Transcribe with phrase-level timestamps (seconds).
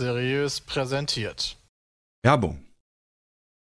[0.00, 1.58] Seriös präsentiert.
[2.24, 2.64] Werbung.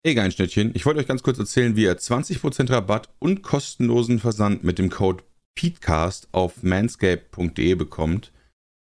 [0.05, 0.69] Egal, ein Schnittchen.
[0.75, 4.91] Ich wollte euch ganz kurz erzählen, wie ihr 20% Rabatt und kostenlosen Versand mit dem
[4.91, 5.23] Code
[5.55, 8.31] PETECAST auf manscape.de bekommt.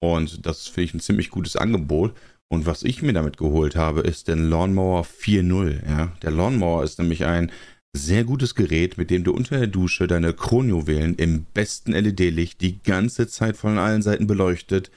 [0.03, 2.17] Und das finde ich ein ziemlich gutes Angebot.
[2.51, 5.87] Und was ich mir damit geholt habe, ist der Lawnmower 4.0.
[5.87, 6.07] Ja?
[6.23, 7.51] Der Lawnmower ist nämlich ein
[7.95, 12.81] sehr gutes Gerät, mit dem du unter der Dusche deine Kronjuwelen im besten LED-Licht die
[12.81, 14.89] ganze Zeit von allen Seiten beleuchtet,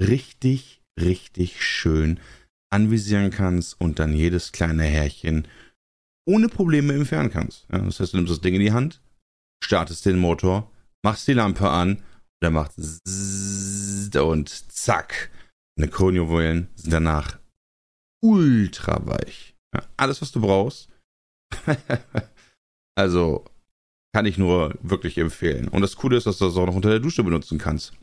[0.00, 2.20] richtig, richtig schön
[2.72, 5.46] anvisieren kannst und dann jedes kleine Härchen
[6.26, 7.66] ohne Probleme entfernen kannst.
[7.70, 9.02] Ja, das heißt, du nimmst das Ding in die Hand,
[9.62, 10.70] startest den Motor,
[11.04, 12.04] machst die Lampe an und
[12.40, 12.72] er macht
[14.16, 15.30] und zack.
[15.76, 17.38] Deine Kronjuwelen sind danach
[18.22, 19.56] ultra weich.
[19.74, 20.88] Ja, alles, was du brauchst.
[22.94, 23.46] Also
[24.14, 25.68] kann ich nur wirklich empfehlen.
[25.68, 27.94] Und das Coole ist, dass du das auch noch unter der Dusche benutzen kannst.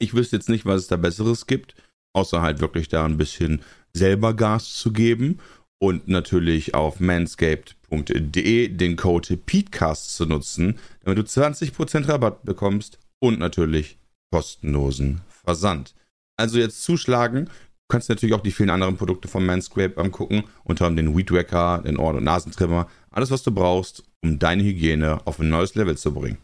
[0.00, 1.74] Ich wüsste jetzt nicht, was es da Besseres gibt,
[2.16, 5.38] außer halt wirklich da ein bisschen selber Gas zu geben
[5.78, 13.38] und natürlich auf manscaped.de den Code PETECAST zu nutzen, damit du 20% Rabatt bekommst und
[13.38, 13.98] natürlich
[14.32, 15.94] kostenlosen Versand.
[16.38, 17.44] Also jetzt zuschlagen.
[17.44, 21.30] Du kannst natürlich auch die vielen anderen Produkte von Manscaped angucken, unter anderem den Weed
[21.30, 25.74] Wacker, den Ohr- und Nasentrimmer, alles, was du brauchst, um deine Hygiene auf ein neues
[25.76, 26.38] Level zu bringen.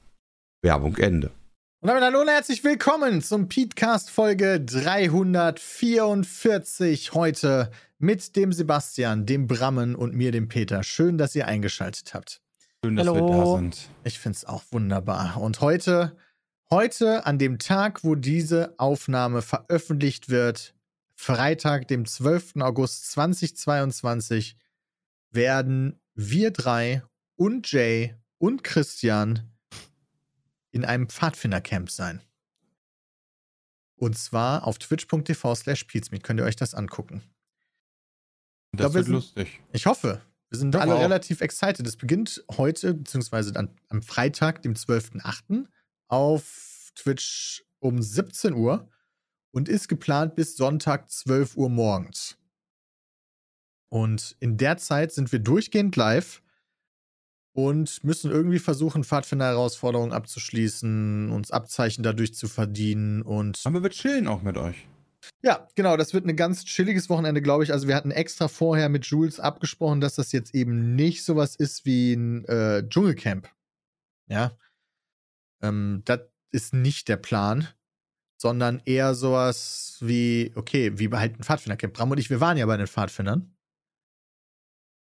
[0.62, 1.32] Werbung Ende.
[1.82, 9.48] Und damit hallo und herzlich willkommen zum Petecast Folge 344 heute mit dem Sebastian, dem
[9.48, 10.84] Brammen und mir, dem Peter.
[10.84, 12.40] Schön, dass ihr eingeschaltet habt.
[12.84, 13.16] Schön, dass hallo.
[13.16, 13.88] wir da sind.
[14.04, 15.40] Ich finde es auch wunderbar.
[15.40, 16.16] Und heute,
[16.70, 20.76] heute an dem Tag, wo diese Aufnahme veröffentlicht wird,
[21.16, 22.58] Freitag, dem 12.
[22.60, 24.56] August 2022,
[25.32, 27.02] werden wir drei
[27.34, 29.51] und Jay und Christian
[30.72, 32.20] in einem Pfadfindercamp sein.
[33.96, 35.86] Und zwar auf twitch.tv slash
[36.22, 37.22] Könnt ihr euch das angucken.
[38.72, 39.60] Das glaub, wird sind, lustig.
[39.72, 40.22] Ich hoffe.
[40.48, 41.00] Wir sind alle auch.
[41.00, 41.86] relativ excited.
[41.86, 45.66] Es beginnt heute, beziehungsweise dann am Freitag, dem 12.08.
[46.08, 48.88] auf Twitch um 17 Uhr
[49.50, 52.36] und ist geplant bis Sonntag 12 Uhr morgens.
[53.88, 56.41] Und in der Zeit sind wir durchgehend live
[57.52, 63.60] und müssen irgendwie versuchen, Pfadfinder-Herausforderungen abzuschließen, uns Abzeichen dadurch zu verdienen und.
[63.64, 64.86] Aber wir chillen auch mit euch.
[65.42, 67.72] Ja, genau, das wird ein ganz chilliges Wochenende, glaube ich.
[67.72, 71.84] Also wir hatten extra vorher mit Jules abgesprochen, dass das jetzt eben nicht sowas ist
[71.84, 73.48] wie ein äh, Dschungelcamp.
[74.28, 74.56] Ja.
[75.62, 76.20] Ähm, das
[76.50, 77.68] ist nicht der Plan
[78.42, 81.94] sondern eher sowas wie, okay, wie bei halt ein Pfadfindercamp.
[81.94, 83.56] Bram und ich, wir waren ja bei den Pfadfindern.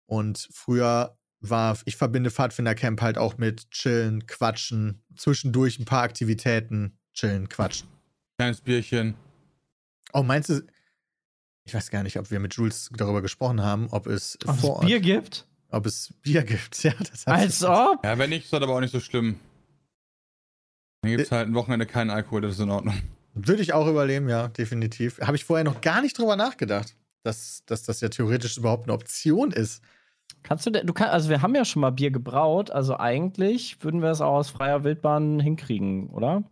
[0.06, 6.98] Und früher war, ich verbinde Pfadfindercamp halt auch mit chillen, quatschen, zwischendurch ein paar Aktivitäten,
[7.14, 7.88] chillen, quatschen.
[8.38, 9.14] Kleines Bierchen.
[10.12, 10.62] Oh, meinst du,
[11.64, 14.76] ich weiß gar nicht, ob wir mit Jules darüber gesprochen haben, ob es ob vor
[14.76, 15.46] Ort, Bier gibt?
[15.70, 16.92] Ob es Bier gibt, ja.
[16.98, 18.04] Das Als ob?
[18.04, 19.38] Ja, wenn nicht, ist das aber auch nicht so schlimm.
[21.02, 23.00] Dann gibt es äh, halt ein Wochenende keinen Alkohol, das ist in Ordnung.
[23.34, 25.20] Würde ich auch überleben, ja, definitiv.
[25.20, 28.92] Habe ich vorher noch gar nicht drüber nachgedacht, dass, dass das ja theoretisch überhaupt eine
[28.92, 29.82] Option ist.
[30.42, 34.02] Kannst du, du kannst, also wir haben ja schon mal Bier gebraut, also eigentlich würden
[34.02, 36.44] wir es auch aus freier Wildbahn hinkriegen, oder?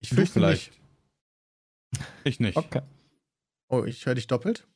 [0.00, 0.70] Ich fürchte vielleicht.
[0.70, 0.80] Nicht.
[2.24, 2.56] Ich nicht.
[2.56, 2.82] Okay.
[3.68, 4.66] Oh, ich höre dich doppelt.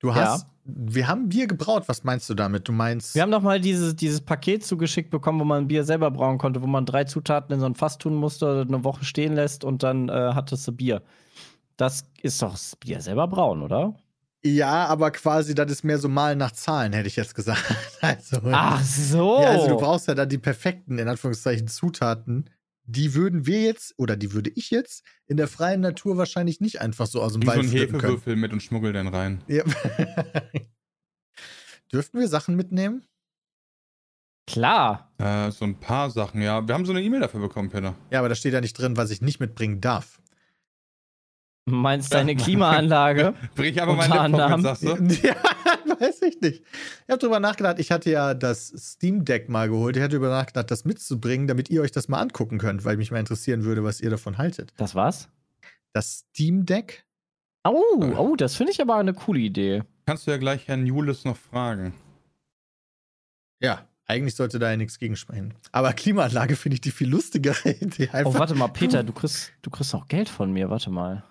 [0.00, 0.48] Du hast, ja.
[0.64, 1.84] wir haben Bier gebraut.
[1.86, 2.68] Was meinst du damit?
[2.68, 3.14] Du meinst.
[3.14, 6.60] Wir haben doch mal dieses, dieses Paket zugeschickt bekommen, wo man Bier selber brauen konnte,
[6.60, 9.82] wo man drei Zutaten in so ein Fass tun musste, eine Woche stehen lässt und
[9.82, 11.02] dann äh, hattest du Bier.
[11.76, 13.96] Das ist doch das Bier selber brauen, oder?
[14.46, 17.62] Ja, aber quasi, das ist mehr so Malen nach Zahlen, hätte ich jetzt gesagt.
[18.02, 19.40] Also, Ach so.
[19.40, 22.50] Ja, also du brauchst ja dann die perfekten, in Anführungszeichen, Zutaten,
[22.84, 26.82] die würden wir jetzt, oder die würde ich jetzt in der freien Natur wahrscheinlich nicht
[26.82, 29.42] einfach so aus dem Wald so einen Hefewürfel mit und schmuggel den rein.
[29.48, 29.64] Ja.
[31.92, 33.06] Dürften wir Sachen mitnehmen?
[34.46, 35.14] Klar.
[35.16, 36.66] Äh, so ein paar Sachen, ja.
[36.66, 37.94] Wir haben so eine E-Mail dafür bekommen, Peter.
[38.10, 40.20] Ja, aber da steht ja nicht drin, was ich nicht mitbringen darf.
[41.66, 43.34] Meinst deine Klimaanlage?
[43.54, 45.26] Bring ich aber meinen Laptop mit, sagst du?
[45.26, 45.34] Ja,
[46.00, 46.62] weiß ich nicht.
[46.62, 49.96] Ich habe drüber nachgedacht, ich hatte ja das Steam Deck mal geholt.
[49.96, 53.10] Ich hatte drüber nachgedacht, das mitzubringen, damit ihr euch das mal angucken könnt, weil mich
[53.10, 54.74] mal interessieren würde, was ihr davon haltet.
[54.76, 55.28] Das was?
[55.94, 57.06] Das Steam Deck.
[57.66, 59.82] Oh, oh, das finde ich aber eine coole Idee.
[60.04, 61.94] Kannst du ja gleich Herrn Julis noch fragen.
[63.62, 65.54] Ja, eigentlich sollte da ja nichts gegensprechen.
[65.72, 68.10] Aber Klimaanlage finde ich die viel lustigere Idee.
[68.24, 71.24] Oh, warte mal, Peter, du kriegst, du kriegst auch Geld von mir, warte mal.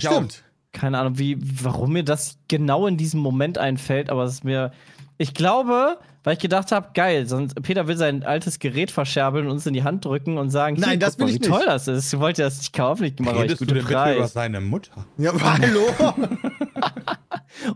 [0.00, 0.44] Stimmt.
[0.72, 4.72] Keine Ahnung, wie, warum mir das genau in diesem Moment einfällt, aber es ist mir.
[5.18, 9.52] Ich glaube, weil ich gedacht habe, geil, sonst Peter will sein altes Gerät verscherbeln und
[9.52, 11.58] uns in die Hand drücken und sagen, Nein, das guck mal, will wie ich toll
[11.58, 11.68] nicht.
[11.68, 12.12] das ist.
[12.12, 14.32] Du wolltest das nicht kaufen, ich mache euch Redest du guten denn bitte über Preis.
[14.32, 15.04] seine Mutter?
[15.18, 15.86] Ja, aber hallo.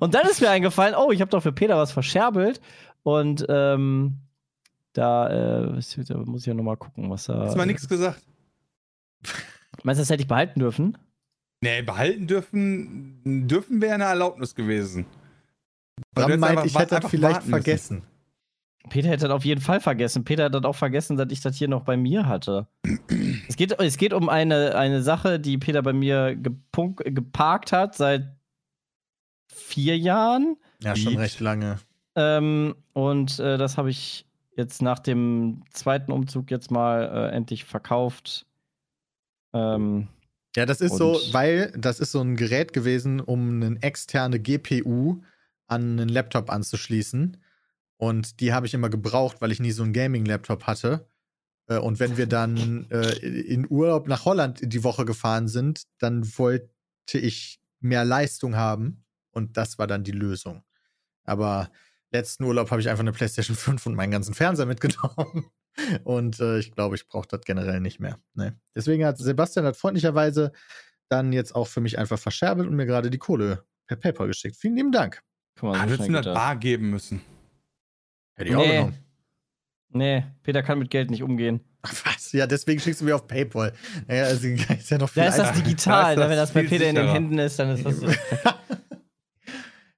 [0.01, 2.61] Und dann ist mir eingefallen, oh, ich habe doch für Peter was verscherbelt
[3.03, 4.19] und ähm,
[4.93, 7.41] da, äh, da muss ich ja noch mal gucken, was er.
[7.41, 8.23] Hast du mal nichts gesagt?
[9.83, 10.97] Meinst du, das hätte ich behalten dürfen?
[11.65, 15.07] Nee, behalten dürfen, dürfen wäre eine Erlaubnis gewesen.
[16.15, 17.63] Bram meint, einfach- ich hätte das vielleicht warten müssen.
[17.65, 18.03] vergessen.
[18.91, 20.25] Peter hätte das auf jeden Fall vergessen.
[20.25, 22.67] Peter hat das auch vergessen, dass ich das hier noch bei mir hatte.
[23.49, 27.95] es, geht, es geht um eine, eine Sache, die Peter bei mir gepunk, geparkt hat
[27.95, 28.37] seit
[29.51, 30.59] vier Jahren.
[30.83, 31.21] Ja, schon Lied.
[31.21, 31.79] recht lange.
[32.15, 37.65] Ähm, und äh, das habe ich jetzt nach dem zweiten Umzug jetzt mal äh, endlich
[37.65, 38.45] verkauft.
[39.55, 40.09] Ähm,
[40.57, 44.39] Ja, das ist Und- so, weil das ist so ein Gerät gewesen, um eine externe
[44.41, 45.23] GPU
[45.67, 47.37] an einen Laptop anzuschließen.
[47.97, 51.09] Und die habe ich immer gebraucht, weil ich nie so einen Gaming-Laptop hatte.
[51.69, 56.27] Äh, Und wenn wir dann äh, in Urlaub nach Holland die Woche gefahren sind, dann
[56.39, 56.69] wollte
[57.19, 59.05] ich mehr Leistung haben.
[59.31, 60.63] Und das war dann die Lösung.
[61.25, 61.71] Aber
[62.13, 65.47] letzten Urlaub habe ich einfach eine PlayStation 5 und meinen ganzen Fernseher mitgenommen.
[66.05, 68.19] Und äh, ich glaube, ich brauche das generell nicht mehr.
[68.35, 68.53] Nee.
[68.75, 70.53] Deswegen hat Sebastian hat freundlicherweise
[71.09, 74.57] dann jetzt auch für mich einfach verscherbelt und mir gerade die Kohle per PayPal geschickt.
[74.57, 75.23] Vielen lieben Dank.
[75.59, 76.35] guck mal, Ah, so du hättest geht das das.
[76.35, 77.21] bar geben müssen.
[78.37, 78.73] Hätte ich auch Nee.
[78.77, 78.99] genommen.
[79.97, 81.61] Nee, Peter kann mit Geld nicht umgehen.
[81.83, 82.33] Was?
[82.33, 83.73] Ja, deswegen schickst du mir auf PayPal.
[84.09, 84.49] Ja, also
[84.79, 86.17] ist ja noch viel Da ist das digital.
[86.17, 86.31] Da ist ne?
[86.31, 87.15] Wenn das das bei Peter in den sicherer.
[87.15, 88.01] Händen ist, dann ist das.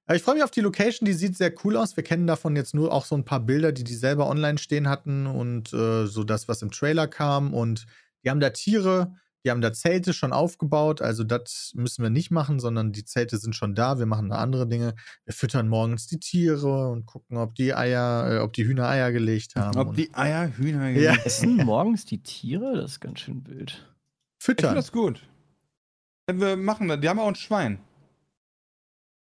[0.07, 1.97] Aber ich freue mich auf die Location, die sieht sehr cool aus.
[1.97, 4.87] Wir kennen davon jetzt nur auch so ein paar Bilder, die die selber online stehen
[4.87, 7.53] hatten und äh, so das, was im Trailer kam.
[7.53, 7.85] Und
[8.23, 9.13] die haben da Tiere,
[9.43, 11.01] die haben da Zelte schon aufgebaut.
[11.01, 13.99] Also das müssen wir nicht machen, sondern die Zelte sind schon da.
[13.99, 14.95] Wir machen da andere Dinge.
[15.25, 19.11] Wir füttern morgens die Tiere und gucken, ob die Eier, äh, ob die Hühner Eier
[19.11, 19.77] gelegt haben.
[19.77, 21.15] Ob und die Eier Hühner Ja.
[21.15, 22.77] Essen morgens die Tiere?
[22.77, 23.71] Das ist ganz schön wild.
[24.39, 24.75] Ich finde füttern.
[24.75, 25.21] das gut.
[26.29, 27.01] Ja, Wir machen das.
[27.01, 27.79] Die haben auch ein Schwein.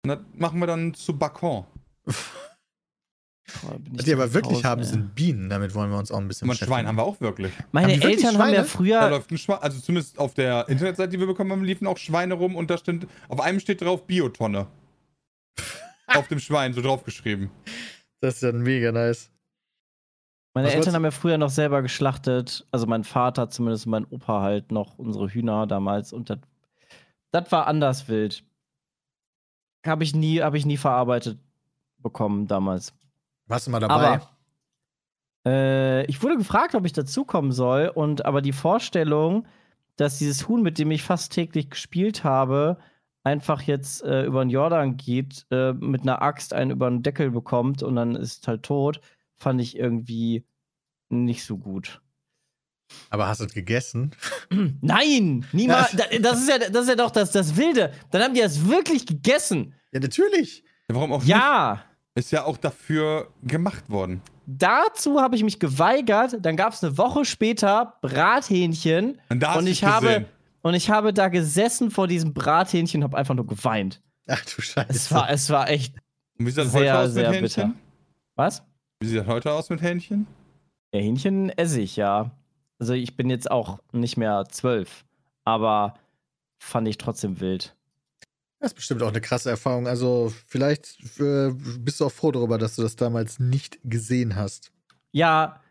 [0.03, 1.65] Und das machen wir dann zu Bacon.
[3.93, 4.87] Was die aber wirklich raus, haben, ey.
[4.87, 5.49] sind Bienen.
[5.49, 7.53] Damit wollen wir uns auch ein bisschen Und ein Schwein haben wir auch wirklich.
[7.71, 8.57] Meine Haben Eltern haben ja Schweine?
[8.57, 9.09] Da früher.
[9.09, 12.33] läuft ein Schwein, also zumindest auf der Internetseite, die wir bekommen haben, liefen auch Schweine
[12.33, 14.67] rum und da stand, auf einem steht drauf Biotonne.
[16.07, 17.49] auf dem Schwein, so draufgeschrieben.
[18.19, 19.29] Das ist ja mega nice.
[20.53, 22.65] Meine Was Eltern haben ja früher noch selber geschlachtet.
[22.71, 26.13] Also mein Vater zumindest, und mein Opa halt noch unsere Hühner damals.
[26.13, 26.39] Und das
[27.31, 28.43] das war anders wild.
[29.85, 31.39] Habe ich nie, habe ich nie verarbeitet
[31.97, 32.93] bekommen damals.
[33.47, 33.93] Warst du mal dabei?
[33.93, 34.29] Aber
[35.45, 37.91] äh, ich wurde gefragt, ob ich dazukommen soll.
[37.93, 39.47] Und aber die Vorstellung,
[39.95, 42.77] dass dieses Huhn, mit dem ich fast täglich gespielt habe,
[43.23, 47.31] einfach jetzt äh, über den Jordan geht, äh, mit einer Axt einen über den Deckel
[47.31, 48.99] bekommt und dann ist halt tot,
[49.37, 50.45] fand ich irgendwie
[51.09, 52.01] nicht so gut.
[53.09, 54.11] Aber hast du es gegessen?
[54.81, 55.91] Nein, niemals.
[55.91, 57.91] Da- Das ist ja, das ist ja doch das, das Wilde.
[58.11, 59.73] Dann haben die das wirklich gegessen.
[59.91, 60.63] Ja, natürlich.
[60.89, 61.73] Ja, warum auch Ja.
[62.15, 62.25] nicht?
[62.25, 64.21] Ist ja auch dafür gemacht worden.
[64.45, 66.35] Dazu habe ich mich geweigert.
[66.41, 69.19] Dann gab es eine Woche später Brathähnchen.
[69.29, 70.25] Und da hast und ich habe gesehen.
[70.61, 74.01] und ich habe da gesessen vor diesem Brathähnchen und habe einfach nur geweint.
[74.27, 74.87] Ach du Scheiße.
[74.89, 75.95] Es war, es war echt.
[76.37, 77.41] Und wie sieht das sehr, heute aus mit sehr Hähnchen?
[77.41, 77.71] bitter.
[78.35, 78.63] Was?
[78.99, 80.27] Wie sieht das heute aus mit Hähnchen?
[80.93, 82.29] Ja, Hähnchen esse ich, ja.
[82.83, 85.05] Also ich bin jetzt auch nicht mehr zwölf,
[85.45, 85.93] aber
[86.59, 87.73] fand ich trotzdem wild.
[88.59, 89.87] Das ist bestimmt auch eine krasse Erfahrung.
[89.87, 94.73] Also, vielleicht äh, bist du auch froh darüber, dass du das damals nicht gesehen hast.
[95.13, 95.61] Ja,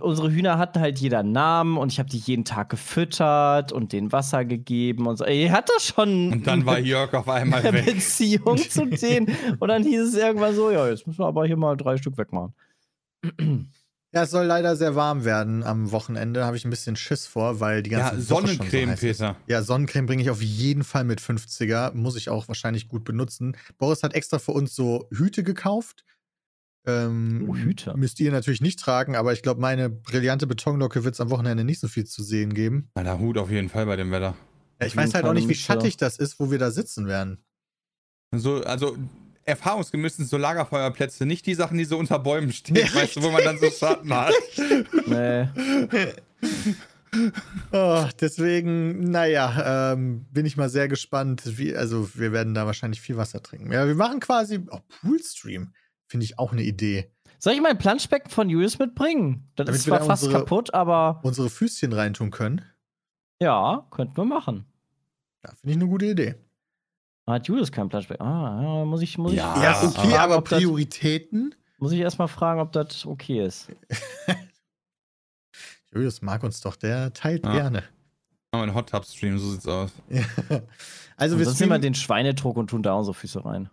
[0.00, 3.92] unsere Hühner hatten halt jeder einen Namen und ich habe die jeden Tag gefüttert und
[3.92, 5.26] denen Wasser gegeben und so.
[5.26, 7.96] Ihr hat das schon Und dann war Jörg auf einmal eine weg.
[7.96, 9.36] Beziehung zu denen.
[9.60, 12.16] Und dann hieß es irgendwann so, ja, jetzt müssen wir aber hier mal drei Stück
[12.16, 12.54] wegmachen.
[14.14, 16.44] Ja, es soll leider sehr warm werden am Wochenende.
[16.44, 19.02] Habe ich ein bisschen Schiss vor, weil die Ja, ganze Woche schon so Sonnencreme, heiß
[19.02, 19.18] ist.
[19.18, 19.36] Peter.
[19.46, 21.94] Ja, Sonnencreme bringe ich auf jeden Fall mit 50er.
[21.94, 23.56] Muss ich auch wahrscheinlich gut benutzen.
[23.78, 26.04] Boris hat extra für uns so Hüte gekauft.
[26.86, 27.96] Ähm, Oh, Hüte.
[27.96, 31.64] Müsst ihr natürlich nicht tragen, aber ich glaube, meine brillante Betonlocke wird es am Wochenende
[31.64, 32.90] nicht so viel zu sehen geben.
[32.94, 34.34] Na, der Hut auf jeden Fall bei dem Wetter.
[34.80, 37.06] Ja, ich weiß halt Fall auch nicht, wie schattig das ist, wo wir da sitzen
[37.06, 37.44] werden.
[38.34, 38.96] So, also
[39.44, 43.22] erfahrungsgemäß sind so Lagerfeuerplätze nicht die Sachen, die so unter Bäumen stehen, Ja, weißt du,
[43.22, 44.32] wo man dann so Schatten hat.
[45.06, 45.48] Nee.
[47.72, 51.42] Oh, deswegen, naja, ähm, bin ich mal sehr gespannt.
[51.58, 53.70] Wie, also, wir werden da wahrscheinlich viel Wasser trinken.
[53.70, 55.74] Ja, wir machen quasi oh, Poolstream.
[56.06, 57.10] Finde ich auch eine Idee.
[57.38, 59.50] Soll ich mein Planschbecken von Julius mitbringen?
[59.56, 62.64] Das Damit ist wir zwar da fast unsere- kaputt, aber Unsere Füßchen reintun können.
[63.40, 64.64] ja, könnten wir machen.
[65.44, 66.36] Ja, finde ich eine gute Idee.
[67.26, 68.26] Hat Julius kein Planschbecken?
[68.26, 69.54] Ah, ja, muss ich, muss Ja.
[69.56, 69.62] ich.
[69.62, 71.54] Ja, okay, fragen, aber ob das- Prioritäten?
[71.78, 73.68] Muss ich erstmal fragen, ob das okay ist.
[75.92, 77.52] Julius mag uns doch, der teilt Ja.
[77.52, 77.78] gerne.
[77.78, 77.88] Machen
[78.52, 79.92] wir einen Hot Tub Stream, so sieht's aus.
[81.16, 83.70] Also Und wir streamen, den Schweinedruck und tun da unsere Füße rein.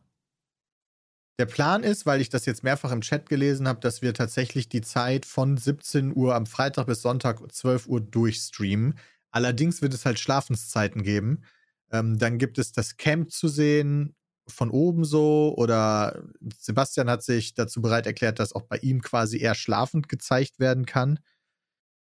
[1.39, 4.67] der Plan ist, weil ich das jetzt mehrfach im Chat gelesen habe, dass wir tatsächlich
[4.69, 8.99] die Zeit von 17 Uhr am Freitag bis Sonntag 12 Uhr durchstreamen.
[9.31, 11.43] Allerdings wird es halt Schlafenszeiten geben.
[11.91, 14.15] Ähm, dann gibt es das Camp zu sehen
[14.47, 16.23] von oben so oder
[16.57, 20.85] Sebastian hat sich dazu bereit erklärt, dass auch bei ihm quasi eher schlafend gezeigt werden
[20.85, 21.19] kann.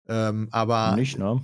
[0.07, 1.41] Ähm, aber Nicht, ne?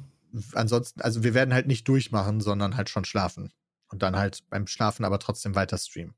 [0.54, 3.52] ansonsten, also wir werden halt nicht durchmachen, sondern halt schon schlafen.
[3.90, 6.16] Und dann halt beim Schlafen aber trotzdem weiter streamen.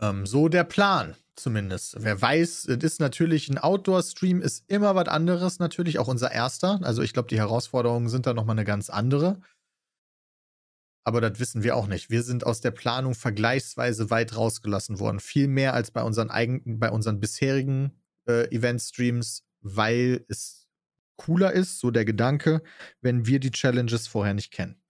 [0.00, 1.96] Ähm, so der Plan, zumindest.
[2.00, 6.80] Wer weiß, es ist natürlich ein Outdoor-Stream, ist immer was anderes, natürlich, auch unser erster.
[6.82, 9.40] Also ich glaube, die Herausforderungen sind da nochmal eine ganz andere.
[11.04, 12.10] Aber das wissen wir auch nicht.
[12.10, 15.20] Wir sind aus der Planung vergleichsweise weit rausgelassen worden.
[15.20, 17.92] Viel mehr als bei unseren eigenen, bei unseren bisherigen
[18.28, 20.68] äh, Event-Streams, weil es
[21.16, 22.62] cooler ist, so der Gedanke,
[23.00, 24.80] wenn wir die Challenges vorher nicht kennen.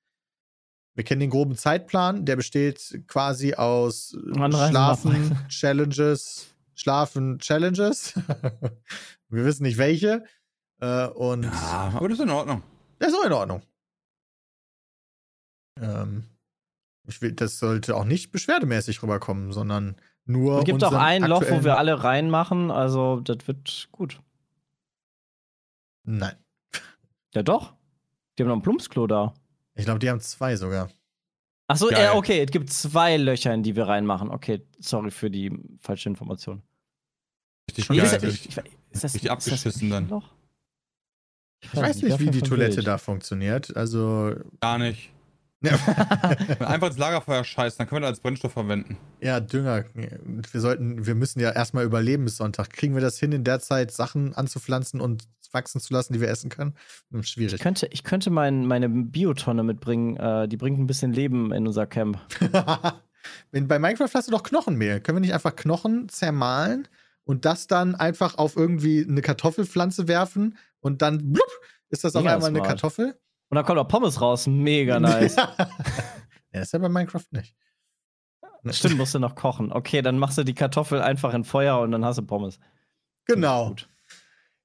[0.95, 5.39] Wir kennen den groben Zeitplan, der besteht quasi aus äh, Schlafen.
[5.49, 8.15] Challenges, Schlafen, Challenges.
[9.29, 10.25] wir wissen nicht welche.
[10.81, 12.63] Äh, und Ja, aber das ist in Ordnung.
[12.99, 13.63] das ist auch in Ordnung.
[15.83, 16.25] Ähm,
[17.07, 20.61] ich will, das sollte auch nicht beschwerdemäßig rüberkommen, sondern nur.
[20.61, 24.21] Es gibt auch ein Loch, wo wir alle reinmachen, also das wird gut.
[26.05, 26.37] Nein.
[27.35, 27.73] Ja, doch.
[28.37, 29.35] Die haben noch ein Plumpsklo da.
[29.75, 30.91] Ich glaube, die haben zwei sogar.
[31.69, 34.31] Achso, äh, okay, es gibt zwei Löcher, in die wir reinmachen.
[34.31, 36.63] Okay, sorry für die falsche Information.
[37.71, 37.99] Richtig geil.
[37.99, 38.57] ist, ich, ich,
[38.91, 40.09] ist das, richtig abgeschissen dann.
[40.09, 40.29] Loch?
[41.63, 43.75] Ich weiß nicht, wie die Toilette da funktioniert.
[43.77, 45.11] Also, Gar nicht.
[45.63, 45.73] Ja,
[46.67, 48.97] Einfach ins Lagerfeuer scheißen, dann können wir das als Brennstoff verwenden.
[49.21, 49.85] ja, Dünger.
[49.95, 52.71] Wir sollten, wir müssen ja erstmal überleben bis Sonntag.
[52.71, 56.29] Kriegen wir das hin, in der Zeit Sachen anzupflanzen und wachsen zu lassen, die wir
[56.29, 56.75] essen können?
[57.11, 57.61] Hm, Ich schwierig.
[57.61, 60.17] könnte, ich könnte mein, meine Biotonne mitbringen.
[60.17, 62.19] Äh, die bringt ein bisschen Leben in unser Camp.
[63.51, 65.01] Wenn, bei Minecraft hast du doch Knochenmehl.
[65.01, 66.89] Können wir nicht einfach Knochen zermahlen
[67.25, 71.47] und das dann einfach auf irgendwie eine Kartoffelpflanze werfen und dann blub,
[71.91, 72.69] ist das auf einmal eine smart.
[72.69, 73.15] Kartoffel?
[73.53, 74.47] Und dann kommt auch Pommes raus.
[74.47, 75.37] Mega nice.
[75.37, 75.47] ja,
[76.53, 77.55] das ist ja bei Minecraft nicht.
[78.71, 79.71] Stimmt, musst du noch kochen.
[79.71, 82.59] Okay, dann machst du die Kartoffel einfach in Feuer und dann hast du Pommes.
[83.27, 83.77] Genau.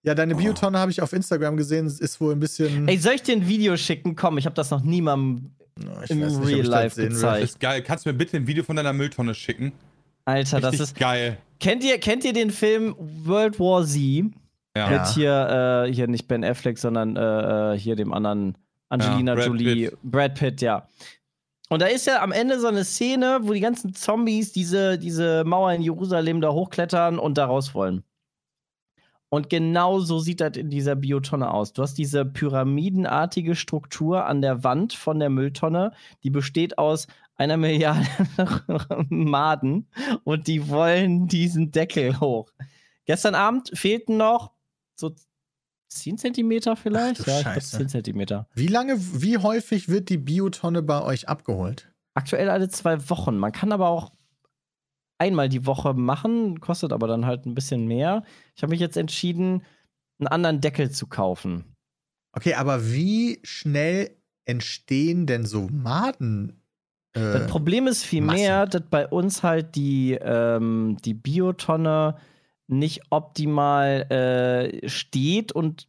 [0.04, 2.88] Ja, deine Biotonne habe ich auf Instagram gesehen, ist wohl ein bisschen.
[2.88, 4.16] Ey, soll ich dir ein Video schicken?
[4.16, 5.52] Komm, ich habe das noch niemandem.
[5.82, 7.44] Oh, ich im weiß nicht, ob Real ich das Life gezeigt.
[7.44, 7.84] Das ist geil.
[7.84, 9.74] Kannst du mir bitte ein Video von deiner Mülltonne schicken?
[10.24, 10.98] Alter, das Richtig ist.
[10.98, 11.40] geil.
[11.60, 14.32] Kennt ihr, kennt ihr den Film World War Z?
[14.78, 14.90] Ja.
[14.90, 18.58] Mit hier, äh, hier nicht Ben Affleck, sondern äh, äh, hier dem anderen
[18.90, 20.00] Angelina Brad Jolie, Pitt.
[20.04, 20.88] Brad Pitt, ja.
[21.70, 25.44] Und da ist ja am Ende so eine Szene, wo die ganzen Zombies diese, diese
[25.44, 28.04] Mauer in Jerusalem da hochklettern und da raus wollen.
[29.30, 31.74] Und genau so sieht das in dieser Biotonne aus.
[31.74, 35.92] Du hast diese pyramidenartige Struktur an der Wand von der Mülltonne,
[36.24, 38.08] die besteht aus einer Milliarde
[39.10, 39.90] Maden
[40.24, 42.52] und die wollen diesen Deckel hoch.
[43.06, 44.52] Gestern Abend fehlten noch
[44.96, 45.14] so
[45.90, 47.22] 10 Zentimeter vielleicht?
[47.22, 47.78] Ach ja, ich Scheiße.
[47.78, 48.48] 10 Zentimeter.
[48.54, 51.92] Wie lange, wie häufig wird die Biotonne bei euch abgeholt?
[52.14, 53.38] Aktuell alle zwei Wochen.
[53.38, 54.12] Man kann aber auch
[55.20, 58.24] einmal die Woche machen, kostet aber dann halt ein bisschen mehr.
[58.56, 59.64] Ich habe mich jetzt entschieden,
[60.20, 61.64] einen anderen Deckel zu kaufen.
[62.36, 64.12] Okay, aber wie schnell
[64.46, 66.62] entstehen denn so Maden?
[67.14, 72.18] Äh, Das Problem ist vielmehr, dass bei uns halt die, ähm, die Biotonne
[72.68, 75.88] nicht optimal äh, steht und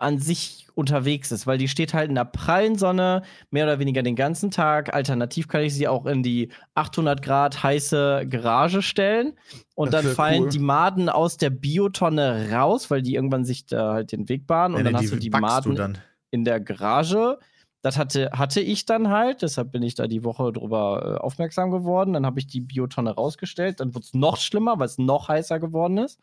[0.00, 4.04] an sich unterwegs ist, weil die steht halt in der prallen Sonne mehr oder weniger
[4.04, 4.94] den ganzen Tag.
[4.94, 9.32] Alternativ kann ich sie auch in die 800 Grad heiße Garage stellen
[9.74, 10.48] und Das dann fallen cool.
[10.50, 14.74] die Maden aus der Biotonne raus, weil die irgendwann sich da halt den Weg bahnen
[14.76, 15.98] und nee, dann nee, hast du die Maden dann.
[16.30, 17.38] in der Garage.
[17.80, 21.70] Das hatte, hatte ich dann halt, deshalb bin ich da die Woche drüber äh, aufmerksam
[21.70, 22.12] geworden.
[22.12, 23.78] Dann habe ich die Biotonne rausgestellt.
[23.80, 26.18] Dann wurde es noch schlimmer, weil es noch heißer geworden ist.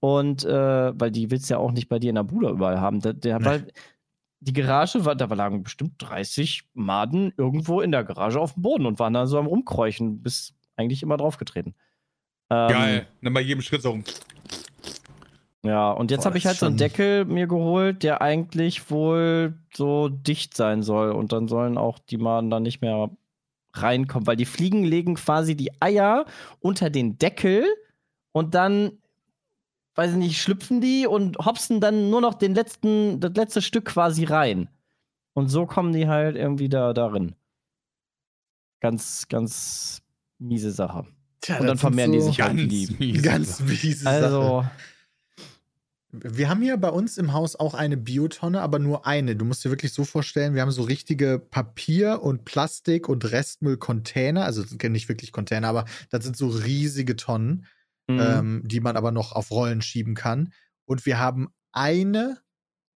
[0.00, 2.80] Und äh, weil die willst du ja auch nicht bei dir in der Bude überall
[2.80, 3.00] haben.
[3.00, 3.44] Der, der, Nee.
[3.46, 3.66] weil
[4.40, 8.84] die Garage war, da lagen bestimmt 30 Maden irgendwo in der Garage auf dem Boden
[8.84, 11.74] und waren da so am Rumkräuchen, bis eigentlich immer draufgetreten.
[12.50, 13.06] Ähm, Geil.
[13.22, 13.98] Dann bei jedem Schritt so.
[15.66, 20.08] Ja, und jetzt habe ich halt so einen Deckel mir geholt, der eigentlich wohl so
[20.08, 21.10] dicht sein soll.
[21.10, 23.10] Und dann sollen auch die Maden da nicht mehr
[23.72, 26.24] reinkommen, weil die Fliegen legen quasi die Eier
[26.60, 27.64] unter den Deckel
[28.32, 28.92] und dann,
[29.94, 33.86] weiß ich nicht, schlüpfen die und hopsen dann nur noch den letzten, das letzte Stück
[33.86, 34.68] quasi rein.
[35.34, 37.34] Und so kommen die halt irgendwie da darin.
[38.80, 40.02] Ganz, ganz
[40.38, 41.06] miese Sache.
[41.40, 42.98] Tja, Und dann das sind vermehren die so sich halt lieb.
[42.98, 43.22] mies.
[43.22, 44.14] Ganz miese Sache.
[44.24, 44.64] Also,
[46.22, 49.36] Wir haben hier bei uns im Haus auch eine Biotonne, aber nur eine.
[49.36, 54.44] Du musst dir wirklich so vorstellen, wir haben so richtige Papier- und Plastik- und Restmüllcontainer.
[54.44, 57.66] Also nicht wirklich Container, aber das sind so riesige Tonnen,
[58.08, 58.20] mhm.
[58.20, 60.52] ähm, die man aber noch auf Rollen schieben kann.
[60.84, 62.38] Und wir haben eine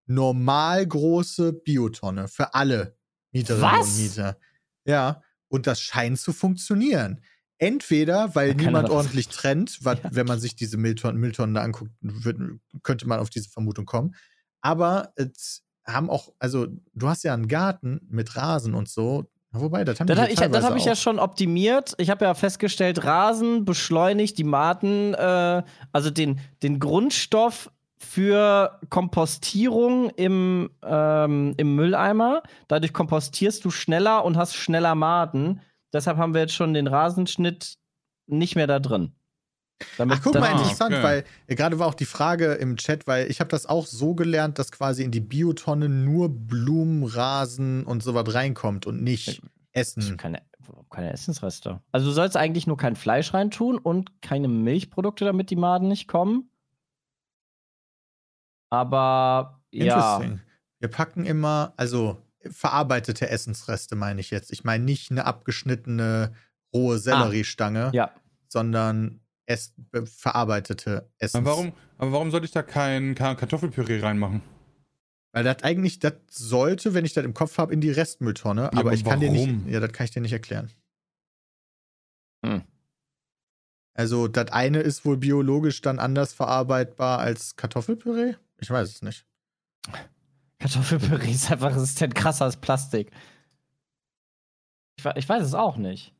[0.06, 2.96] normal große Biotonne für alle
[3.32, 3.88] Mieterinnen Was?
[3.88, 4.38] und Mieter.
[4.84, 7.20] Ja, und das scheint zu funktionieren.
[7.62, 10.08] Entweder, weil niemand ordentlich trennt, was, Ja.
[10.12, 12.38] wenn man sich diese Mülltonnen, Mülltonnen da anguckt, wird,
[12.82, 14.14] könnte man auf diese Vermutung kommen.
[14.62, 19.30] Aber es haben auch, also du hast ja einen Garten mit Rasen und so.
[19.52, 21.94] Wobei, das haben Das, ich, das habe ich ja schon optimiert.
[21.98, 25.62] Ich habe ja festgestellt, Rasen beschleunigt die Maten, äh,
[25.92, 32.42] also den, den Grundstoff für Kompostierung im, ähm, im Mülleimer.
[32.68, 35.60] Dadurch kompostierst du schneller und hast schneller Maten.
[35.92, 37.74] Deshalb haben wir jetzt schon den Rasenschnitt
[38.26, 39.12] nicht mehr da drin.
[39.96, 41.02] Damit Ach, guck das- mal, Ah, interessant, okay.
[41.02, 44.14] weil äh, gerade war auch die Frage im Chat, weil ich habe das auch so
[44.14, 49.40] gelernt, dass quasi in die Biotonne nur Blumen, Rasen und sowas reinkommt und nicht
[49.72, 50.16] Essen.
[50.18, 50.42] Keine,
[50.90, 51.80] keine Essensreste.
[51.92, 56.08] Also du sollst eigentlich nur kein Fleisch reintun und keine Milchprodukte, damit die Maden nicht
[56.08, 56.50] kommen.
[58.70, 60.40] Aber ja, Interesting.
[60.78, 62.18] Wir packen immer, also
[62.48, 64.52] verarbeitete Essensreste meine ich jetzt.
[64.52, 66.32] Ich meine nicht eine abgeschnittene
[66.74, 67.90] rohe Selleriestange, Ah.
[67.92, 68.14] ja.
[68.48, 71.34] sondern es, äh, verarbeitete Essens.
[71.46, 74.42] Aber warum, aber warum sollte ich da kein, kein Kartoffelpüree reinmachen?
[75.32, 78.68] Weil das eigentlich, das sollte, wenn ich das im Kopf habe, in die Restmülltonne.
[78.72, 79.68] aber, aber ich kann dir nicht, warum?
[79.68, 80.72] ja, das kann ich dir nicht erklären.
[82.44, 82.62] Hm.
[83.94, 88.34] Also, das eine ist wohl biologisch dann anders verarbeitbar als Kartoffelpüree?
[88.58, 89.26] Ich weiß es nicht.
[90.60, 93.10] Kartoffelpüree ist einfach resistent krasser als Plastik.
[94.96, 96.14] Ich, ich weiß es auch nicht.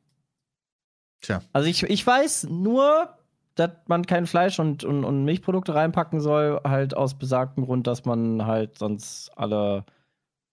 [1.21, 1.41] Tja.
[1.53, 3.15] Also ich, ich weiß nur,
[3.55, 8.05] dass man kein Fleisch und, und, und Milchprodukte reinpacken soll, halt aus besagtem Grund, dass
[8.05, 9.85] man halt sonst alle,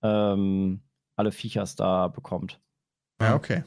[0.03, 0.81] ähm,
[1.17, 2.61] alle Viechers da bekommt.
[3.21, 3.65] Ja, okay.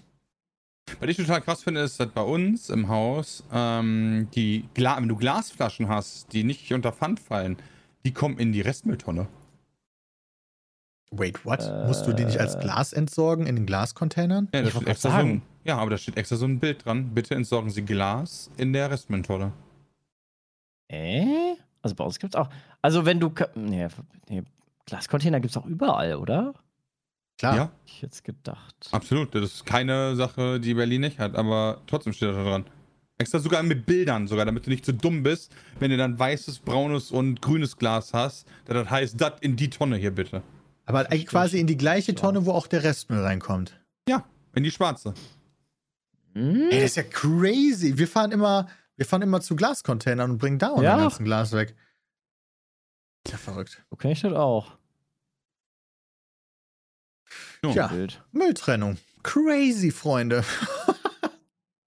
[0.99, 5.07] Was ich total krass finde, ist, dass bei uns im Haus ähm, die Gla wenn
[5.07, 7.57] du Glasflaschen hast, die nicht unter Pfand fallen,
[8.05, 9.27] die kommen in die Restmülltonne.
[11.11, 11.59] Wait, what?
[11.61, 11.87] Äh.
[11.87, 14.47] Musst du die nicht als Glas entsorgen in den Glascontainern?
[14.53, 15.41] Ja, da Ich extra so ein, sagen.
[15.65, 17.13] ja, aber da steht extra so ein Bild dran.
[17.13, 19.51] Bitte entsorgen Sie Glas in der Restmülltonne.
[20.87, 21.55] Äh?
[21.81, 22.49] Also bei uns gibt's auch.
[22.81, 23.33] Also wenn du.
[23.55, 23.87] Nee,
[24.29, 24.43] nee
[24.85, 26.53] Glascontainer gibt's auch überall, oder?
[27.37, 27.55] Klar.
[27.55, 28.75] Ja, Hab ich jetzt gedacht.
[28.91, 29.33] absolut.
[29.35, 32.65] Das ist keine Sache, die Berlin nicht hat, aber trotzdem steht da dran.
[33.17, 36.59] Extra sogar mit Bildern sogar, damit du nicht so dumm bist, wenn du dann weißes,
[36.59, 38.47] braunes und grünes Glas hast.
[38.65, 40.41] Da das heißt, das in die Tonne hier bitte.
[40.91, 43.79] Aber eigentlich quasi in die gleiche Tonne, wo auch der Restmüll reinkommt.
[44.07, 44.25] Ja,
[44.55, 45.13] in die schwarze.
[46.33, 46.69] Hm?
[46.71, 47.97] Ey, das ist ja crazy.
[47.97, 50.95] Wir fahren immer, wir fahren immer zu Glascontainern und bringen da Ja.
[50.95, 51.75] den ganzen Glas weg.
[53.25, 53.83] Ist ja verrückt.
[53.89, 54.77] So kenn ich das auch.
[57.63, 57.71] Ja.
[57.71, 57.91] Tja.
[57.91, 58.23] Wild.
[58.31, 58.97] Mülltrennung.
[59.23, 60.43] Crazy, Freunde.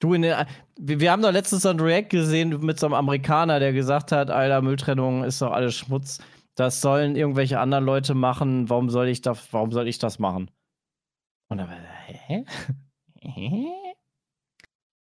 [0.01, 2.95] Du, in der, wir, wir haben doch letztens so ein React gesehen mit so einem
[2.95, 6.19] Amerikaner, der gesagt hat, Alter, Mülltrennung ist doch alles Schmutz.
[6.57, 8.69] Das sollen irgendwelche anderen Leute machen.
[8.71, 10.51] Warum soll ich das, warum soll ich das machen?
[11.49, 12.45] Und dann, war er, hä?
[13.21, 13.67] Hä?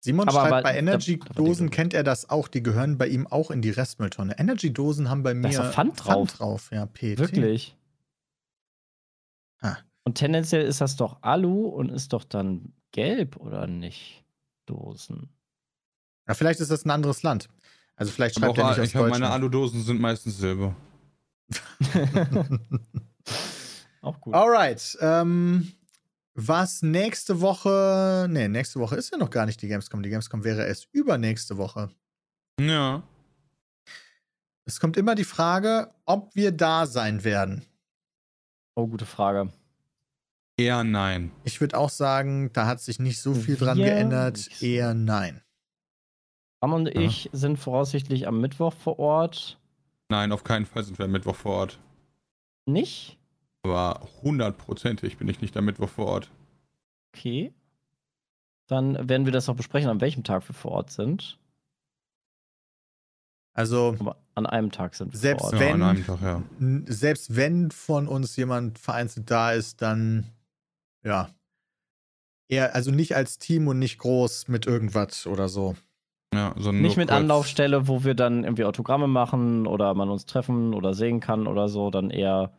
[0.01, 2.47] Simon Aber- schreibt, aber- bei Energy-Dosen kennt er das auch.
[2.49, 4.39] Die gehören bei ihm auch in die Restmülltonne.
[4.39, 6.33] Energy-Dosen haben bei mir Da ist doch Pfand drauf.
[6.33, 6.71] drauf.
[6.73, 7.19] Ja, PT.
[7.19, 7.77] Wirklich.
[9.61, 9.77] Ah.
[10.05, 14.25] Und tendenziell ist das doch Alu und ist doch dann gelb, oder nicht?
[14.67, 15.31] Dosen.
[16.29, 17.49] Ja, vielleicht ist das ein anderes Land.
[17.97, 19.31] Also vielleicht Aber schreibt er nicht aus ich habe meine.
[19.31, 20.77] Aludosen sind meistens Silber.
[24.03, 24.35] Auch gut.
[24.35, 24.97] Alright.
[25.01, 25.73] Ähm,
[26.35, 28.27] was nächste Woche.
[28.29, 30.03] Nee, nächste Woche ist ja noch gar nicht die Gamescom.
[30.03, 31.91] Die Gamescom wäre erst übernächste Woche.
[32.61, 33.03] Ja.
[34.67, 37.65] Es kommt immer die Frage, ob wir da sein werden.
[38.75, 39.53] Oh, gute Frage.
[40.57, 41.33] Eher nein.
[41.45, 44.63] Ich würde auch sagen, da hat sich nicht so viel dran Wir geändert.
[44.63, 45.43] Eher nein.
[46.61, 47.01] Am und Ja.
[47.01, 49.59] ich sind voraussichtlich am Mittwoch vor Ort.
[50.15, 51.81] Nein, auf keinen Fall sind wir am Mittwoch vor Ort.
[52.67, 53.19] Nicht?
[53.65, 56.31] Aber hundertprozentig bin ich nicht am Mittwoch vor Ort.
[57.13, 57.53] Okay.
[58.69, 61.37] Dann werden wir das noch besprechen, an welchem Tag wir vor Ort sind.
[63.55, 65.67] Also, Aber an einem Tag sind wir Selbst vor Ja, Ort.
[65.75, 66.43] Wenn- an einem Tag, ja.
[66.87, 70.31] selbst wenn von uns jemand vereinzelt da ist, dann
[71.03, 71.29] ja.
[72.49, 75.75] Eher, also nicht als Team und nicht groß mit irgendwas oder so.
[76.35, 77.19] Ja sondern Nicht mit kurz.
[77.21, 81.69] Anlaufstelle, wo wir dann irgendwie Autogramme machen oder man uns treffen oder sehen kann oder
[81.69, 82.53] so, dann eher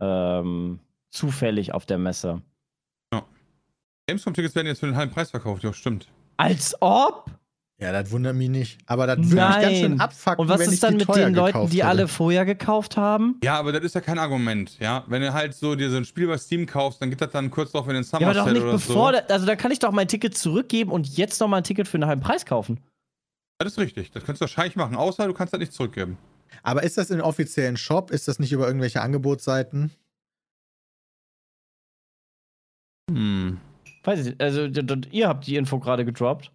[0.00, 2.42] ähm, zufällig auf der Messe.
[4.08, 6.06] Gamescom-Tickets werden jetzt für den halben Preis verkauft, ja, stimmt.
[6.36, 7.28] Als ob?
[7.80, 8.78] Ja, das wundert mich nicht.
[8.86, 11.16] Aber das würde mich ganz schön abfucken, Und was wenn ich ist dann die mit
[11.16, 11.88] den Leuten, die hätte.
[11.88, 13.40] alle vorher gekauft haben?
[13.42, 15.02] Ja, aber das ist ja kein Argument, ja.
[15.08, 17.50] Wenn du halt so dir so ein Spiel bei Steam kaufst, dann geht das dann
[17.50, 19.12] kurz drauf in den Summer Ja, aber doch nicht oder bevor.
[19.12, 19.18] so.
[19.26, 21.88] Da, also da kann ich doch mein Ticket zurückgeben und jetzt noch mal ein Ticket
[21.88, 22.78] für einen halben Preis kaufen.
[23.58, 24.10] Das ist richtig.
[24.10, 26.18] Das kannst du wahrscheinlich machen, außer du kannst das nicht zurückgeben.
[26.62, 28.10] Aber ist das im offiziellen Shop?
[28.10, 29.90] Ist das nicht über irgendwelche Angebotsseiten?
[33.10, 33.60] Hm.
[34.04, 34.40] Weiß ich nicht.
[34.40, 36.52] Also ihr habt die Info gerade gedroppt.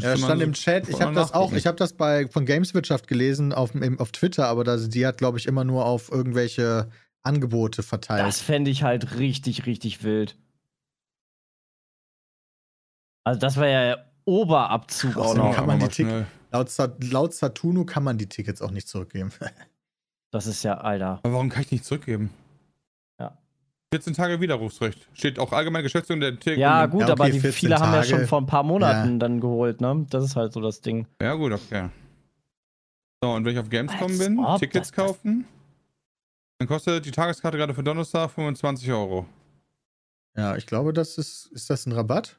[0.00, 0.88] Ja, stand so- im Chat.
[0.88, 4.46] Ich habe das auch, ich habe das bei von Gameswirtschaft gelesen auf, im, auf Twitter,
[4.46, 6.90] aber das, die hat, glaube ich, immer nur auf irgendwelche
[7.22, 8.26] Angebote verteilt.
[8.26, 10.38] Das fände ich halt richtig, richtig wild.
[13.24, 15.54] Also das wäre ja Oberabzug auch Außerdem noch.
[15.56, 16.26] kann man die mal Tick- schnell.
[16.52, 16.70] laut,
[17.12, 19.32] laut Saturno kann man die Tickets auch nicht zurückgeben.
[20.32, 21.18] Das ist ja, Alter.
[21.24, 22.30] Aber warum kann ich nicht zurückgeben?
[23.18, 23.36] Ja.
[23.92, 25.08] 14 Tage Widerrufsrecht.
[25.12, 26.56] Steht auch allgemeine Geschäftsführung der Tick.
[26.56, 28.06] Ja, gut, Ja, okay, aber die 14 viele haben ja Tage.
[28.10, 30.06] schon vor ein paar Monaten dann geholt, ne?
[30.08, 31.08] Das ist halt so das Ding.
[31.20, 31.88] Ja, gut, okay.
[33.20, 35.46] So, und wenn ich auf Gamescom Als bin, ob Tickets kaufen,
[36.58, 39.26] dann kostet die Tageskarte gerade für Donnerstag 25 Euro.
[40.36, 42.38] ja, ich glaube, das ist, ist das ein Rabatt?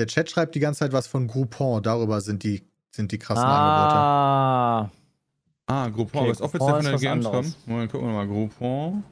[0.00, 1.82] Der Chat schreibt die ganze Zeit was von Groupon.
[1.82, 3.94] Darüber sind die, sind die krassen Angebote.
[3.96, 4.90] Ah,
[5.66, 7.34] Ah, Groupon, Okay, was offiziell Groupon von der Gamescom?
[7.36, 7.66] anderes.
[7.66, 8.26] Moment, gucken wir mal.
[8.26, 9.04] Groupon.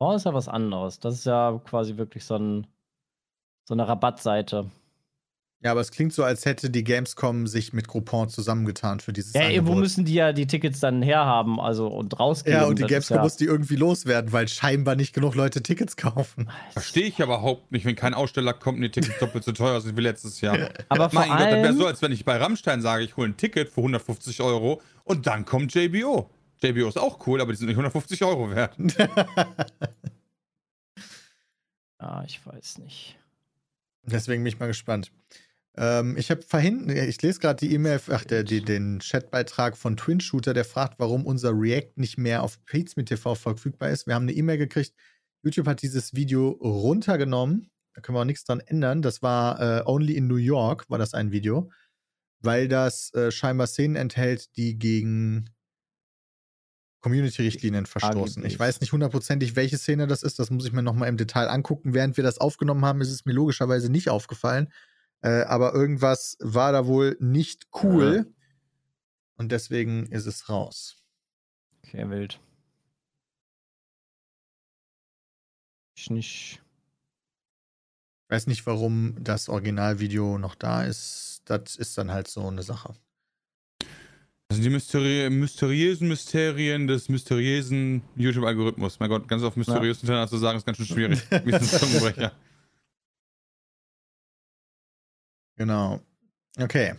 [0.00, 0.98] oh, ist ja was anderes.
[0.98, 2.66] Das ist ja quasi wirklich so, ein,
[3.68, 4.68] so eine Rabattseite.
[5.66, 9.32] Ja, aber es klingt so, als hätte die Gamescom sich mit Groupon zusammengetan für dieses
[9.32, 9.78] Ja, irgendwo Angebot.
[9.80, 12.60] müssen die ja die Tickets dann herhaben, also und rausgeben.
[12.60, 15.96] ja, und die Gamescom ja, muss die irgendwie loswerden, weil scheinbar nicht genug Leute Tickets
[15.96, 16.48] kaufen.
[16.70, 19.80] Verstehe ich aber überhaupt nicht, wenn kein Aussteller kommt und die Tickets doppelt so teuer
[19.80, 20.56] sind wie letztes Jahr.
[20.88, 23.26] Aber vor mein Gott, das wäre so, als wenn ich bei Rammstein sage, ich hole
[23.30, 26.30] ein Ticket für 150 Euro und dann kommt JBO.
[26.62, 28.76] JBO ist auch cool, aber die sind nicht 150 Euro wert.
[32.00, 33.18] ja, ich weiß nicht.
[34.04, 35.10] Deswegen bin ich mal gespannt.
[35.76, 39.96] Ähm, ich habe vorhin, ich lese gerade die E-Mail, ach, der, die, den Chatbeitrag von
[39.96, 44.06] Twin Shooter, der fragt, warum unser React nicht mehr auf Pizmeet TV verfügbar ist.
[44.06, 44.94] Wir haben eine E-Mail gekriegt.
[45.42, 47.70] YouTube hat dieses Video runtergenommen.
[47.94, 49.02] Da können wir auch nichts dran ändern.
[49.02, 51.70] Das war äh, Only in New York, war das ein Video,
[52.40, 55.50] weil das äh, scheinbar Szenen enthält, die gegen
[57.00, 58.42] Community-Richtlinien verstoßen.
[58.42, 58.52] AGBs.
[58.52, 60.38] Ich weiß nicht hundertprozentig, welche Szene das ist.
[60.38, 61.94] Das muss ich mir nochmal im Detail angucken.
[61.94, 64.68] Während wir das aufgenommen haben, ist es mir logischerweise nicht aufgefallen.
[65.22, 68.32] Äh, aber irgendwas war da wohl nicht cool.
[69.36, 70.96] Und deswegen ist es raus.
[71.84, 72.40] Okay, wild.
[75.96, 76.62] Ich nicht.
[78.24, 81.42] Ich weiß nicht, warum das Originalvideo noch da ist.
[81.44, 82.94] Das ist dann halt so eine Sache.
[84.48, 89.00] Das sind die Mysteri mysteriösen Mysterien des mysteriösen YouTube-Algorithmus.
[89.00, 91.20] Mein Gott, ganz auf mysteriös hintereinander zu sagen, ist ganz schön schwierig.
[91.44, 92.32] Wie ist ein Zungenbrecher.
[95.56, 96.00] Genau.
[96.58, 96.94] Okay.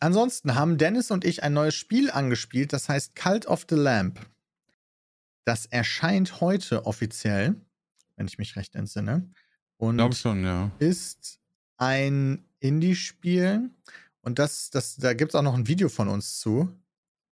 [0.00, 4.18] Ansonsten haben Dennis und ich ein neues Spiel angespielt, das heißt Cult of the Lamp.
[5.44, 7.54] Das erscheint heute offiziell,
[8.16, 9.30] wenn ich mich recht entsinne.
[9.76, 10.70] Und Glaube schon, ja.
[10.78, 11.40] ist
[11.76, 13.70] ein Indie-Spiel.
[14.22, 16.68] Und das, das, da gibt es auch noch ein Video von uns zu.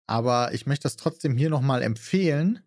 [0.06, 2.62] Aber ich möchte das trotzdem hier nochmal empfehlen,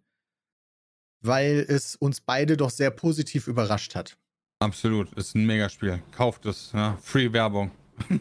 [1.21, 4.19] weil es uns beide doch sehr positiv überrascht hat.
[4.61, 5.13] Absolut.
[5.15, 6.03] Ist ein Megaspiel.
[6.13, 6.71] Kauft es.
[6.73, 6.97] Ja.
[7.03, 7.71] Free Werbung.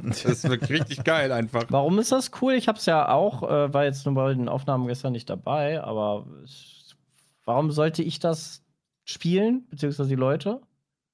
[0.00, 1.64] Das ist wirklich richtig geil einfach.
[1.70, 2.54] Warum ist das cool?
[2.54, 6.24] Ich hab's ja auch, äh, war jetzt nur bei den Aufnahmen gestern nicht dabei, aber
[7.44, 8.62] warum sollte ich das
[9.04, 10.60] spielen, beziehungsweise die Leute?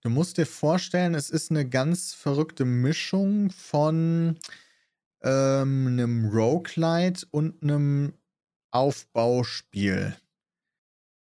[0.02, 4.38] Du musst dir vorstellen, es ist eine ganz verrückte Mischung von
[5.22, 8.12] ähm, einem Roguelite und einem
[8.70, 10.14] Aufbauspiel.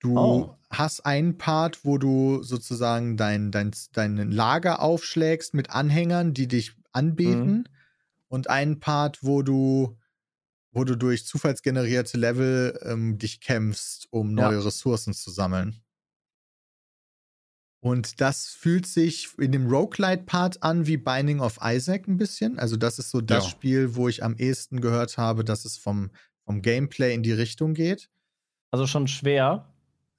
[0.01, 0.55] Du Oh.
[0.71, 6.73] hast einen Part, wo du sozusagen dein, dein, dein Lager aufschlägst mit Anhängern, die dich
[6.91, 7.69] anbeten.
[8.27, 9.97] Und einen Part, wo du,
[10.71, 14.49] wo du durch zufallsgenerierte Level ähm, dich kämpfst, um Ja.
[14.49, 15.83] neue Ressourcen zu sammeln.
[17.83, 22.59] Und das fühlt sich in dem Roguelite-Part an wie Binding of Isaac ein bisschen.
[22.59, 23.49] Also, das ist so das Ja.
[23.49, 26.11] Spiel, wo ich am ehesten gehört habe, dass es vom,
[26.45, 28.09] vom Gameplay in die Richtung geht.
[28.71, 29.70] Also schon schwer.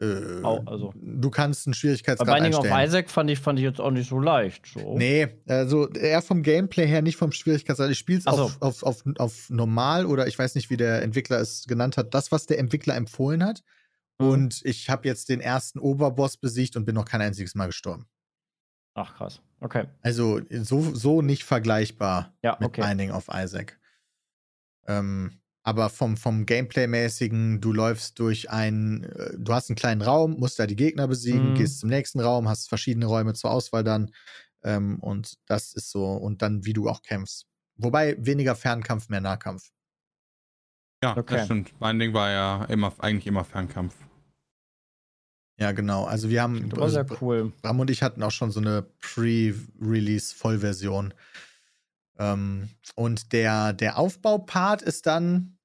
[0.02, 0.92] Äh, Au- also.
[0.96, 2.88] Du kannst einen Bei Schwierigkeitsgrad Binding of einstellen.
[2.88, 4.66] Isaac fand ich, fand ich jetzt auch nicht so leicht.
[4.66, 4.98] So.
[4.98, 7.90] Nee, also eher vom Gameplay her, nicht vom Schwierigkeitsgrad.
[7.90, 8.30] Ich spiele es so.
[8.30, 12.14] auf, auf, auf, auf normal oder ich weiß nicht, wie der Entwickler es genannt hat.
[12.14, 13.62] Das, was der Entwickler empfohlen hat.
[14.18, 14.26] Mhm.
[14.28, 18.06] Und ich habe jetzt den ersten Oberboss besiegt und bin noch kein einziges Mal gestorben.
[18.94, 19.40] Ach krass.
[19.60, 19.84] Okay.
[20.02, 22.82] Also so, so nicht vergleichbar Ja, mit okay.
[22.82, 23.78] Binding of Isaac.
[24.88, 30.33] Ähm, Aber vom, vom Gameplay-mäßigen, du läufst durch ein, äh, du hast einen kleinen Raum,
[30.40, 31.55] musst da die Gegner besiegen, Mhm.
[31.55, 34.11] gehst zum nächsten Raum, hast verschiedene Räume zur Auswahl dann.
[34.64, 37.46] Ähm, und das ist so, und dann, wie du auch kämpfst.
[37.77, 39.70] Wobei weniger Fernkampf, mehr Nahkampf.
[41.03, 41.35] Ja, Okay.
[41.37, 41.72] das stimmt.
[41.81, 43.94] Mein Ding war ja immer, eigentlich immer Fernkampf.
[45.59, 46.05] Ja, genau.
[46.05, 47.53] Also wir haben, Das war sehr cool.
[47.62, 51.12] Bram und ich hatten auch schon so eine Pre-Release-Vollversion.
[52.18, 55.59] Ähm, und der, der Aufbaupart ist dann,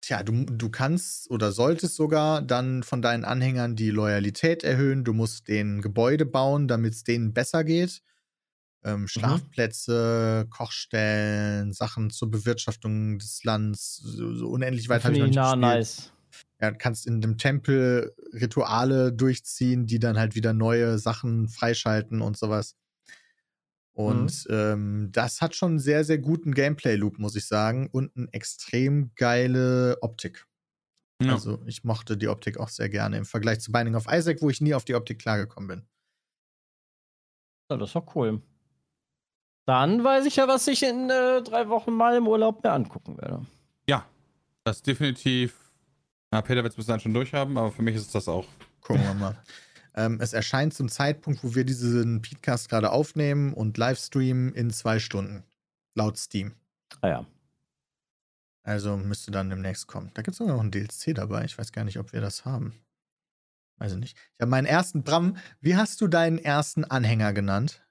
[0.00, 5.04] tja, du, du kannst oder solltest sogar dann von deinen Anhängern die Loyalität erhöhen.
[5.04, 8.02] Du musst den Gebäude bauen, damit es denen besser geht.
[8.82, 8.90] Mhm.
[8.90, 15.26] Ähm, Schlafplätze, Kochstellen, Sachen zur Bewirtschaftung des Landes, so, so unendlich weit habe ich noch
[15.26, 16.12] ich nicht na, nice.
[16.60, 22.20] Ja, du kannst in dem Tempel Rituale durchziehen, die dann halt wieder neue Sachen freischalten
[22.20, 22.74] und sowas.
[23.94, 27.88] Und ähm, das hat schon einen sehr, sehr guten Gameplay-Loop, muss ich sagen.
[27.92, 30.46] Und eine extrem geile Optik.
[31.22, 31.32] Ja.
[31.32, 34.50] Also ich mochte die Optik auch sehr gerne im Vergleich zu Binding of Isaac, wo
[34.50, 35.86] ich nie auf die Optik klargekommen bin.
[37.70, 38.42] Ja, das war cool.
[39.66, 43.16] Dann weiß ich ja, was ich in äh, drei Wochen mal im Urlaub mir angucken
[43.16, 43.46] werde.
[43.88, 44.04] ja,
[44.64, 45.72] das ist definitiv.
[46.30, 48.46] Na, Peter wird es bis dahin schon durchhaben, aber für mich ist es das auch.
[48.80, 49.38] Gucken wir mal.
[49.96, 54.98] Ähm, es erscheint zum Zeitpunkt, wo wir diesen Podcast gerade aufnehmen und Livestreamen in zwei
[54.98, 55.44] Stunden.
[55.94, 56.54] Laut Steam.
[57.00, 57.26] Ah ja.
[58.64, 60.10] Also müsste dann demnächst kommen.
[60.14, 61.44] Da gibt es sogar noch ein DLC dabei.
[61.44, 62.74] Ich weiß gar nicht, ob wir das haben.
[63.78, 64.16] Weiß ich nicht.
[64.34, 65.36] Ich habe meinen ersten Bram.
[65.60, 67.82] Wie hast du deinen ersten Anhänger genannt?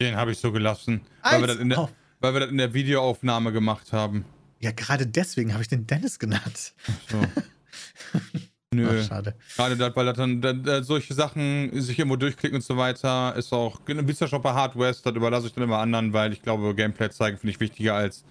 [0.00, 1.88] Den habe ich so gelassen, weil wir, das in der, Oh,
[2.20, 4.24] weil wir das in der Videoaufnahme gemacht haben.
[4.60, 6.74] ja, gerade deswegen habe ich den Dennis genannt.
[7.08, 7.20] So.
[8.72, 8.88] Nö.
[8.90, 9.34] Ach, schade.
[9.54, 13.36] Gerade das, weil das dann, dann äh, solche Sachen sich irgendwo durchklicken und so weiter,
[13.36, 16.32] ist auch, bist ja schon bei Hard West, das überlasse ich dann immer anderen, weil
[16.32, 18.24] ich glaube, Gameplay zeigen finde ich wichtiger als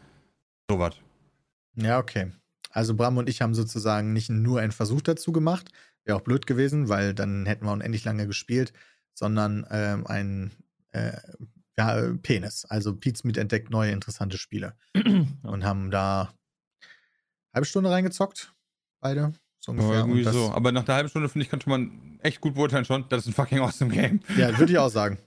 [0.70, 0.96] sowas.
[1.76, 2.32] Ja, okay.
[2.72, 5.70] Also Bram und ich haben sozusagen nicht nur einen Versuch dazu gemacht,
[6.06, 8.74] wäre auch blöd gewesen, weil dann hätten wir unendlich lange gespielt,
[9.14, 10.52] sondern ähm, ein
[10.92, 11.18] äh,
[11.78, 12.66] ja, Penis.
[12.66, 14.76] Also Pete Smith entdeckt neue interessante Spiele
[15.44, 16.34] und haben da
[17.54, 18.54] halbe Stunde reingezockt,
[19.02, 19.34] beide.
[19.64, 19.94] So ungefähr.
[19.94, 20.52] Ja, irgendwie so.
[20.52, 23.28] Aber nach der halben Stunde, finde ich, könnte man echt gut beurteilen schon, das ist
[23.28, 24.20] ein fucking awesome Game.
[24.36, 25.20] Ja, würde ich auch sagen.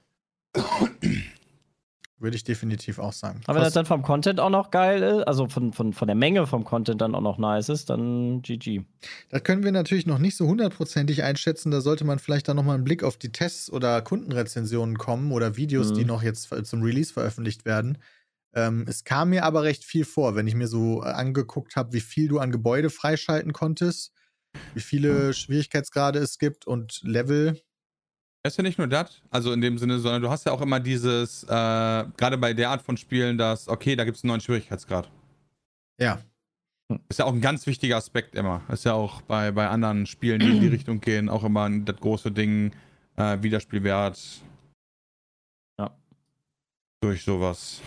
[2.18, 3.40] würde ich definitiv auch sagen.
[3.46, 6.14] Aber wenn das dann vom Content auch noch geil ist, also von, von, von der
[6.14, 8.82] Menge vom Content dann auch noch nice ist, dann GG.
[9.28, 11.70] Das können wir natürlich noch nicht so hundertprozentig einschätzen.
[11.70, 15.56] Da sollte man vielleicht dann nochmal einen Blick auf die Tests oder Kundenrezensionen kommen oder
[15.56, 15.94] Videos, Mhm.
[15.94, 17.98] die noch jetzt zum Release veröffentlicht werden.
[18.54, 21.92] Ähm, es kam mir aber recht viel vor, wenn ich mir so äh, angeguckt habe,
[21.92, 24.12] wie viel du an Gebäude freischalten konntest,
[24.74, 27.60] wie viele Schwierigkeitsgrade es gibt und Level.
[28.42, 30.60] Es ist ja nicht nur das, also in dem Sinne, sondern du hast ja auch
[30.60, 34.28] immer dieses, äh, gerade bei der Art von Spielen, dass, okay, da gibt es einen
[34.28, 35.10] neuen Schwierigkeitsgrad.
[35.98, 36.20] Ja,
[37.08, 38.62] Ist ja auch ein ganz wichtiger Aspekt immer.
[38.68, 41.96] Ist ja auch bei, bei anderen Spielen, die in die Richtung gehen, auch immer das
[41.96, 42.72] große Ding,
[43.16, 44.20] äh, Wiederspielwert.
[45.78, 45.96] Ja.
[47.00, 47.80] Durch sowas.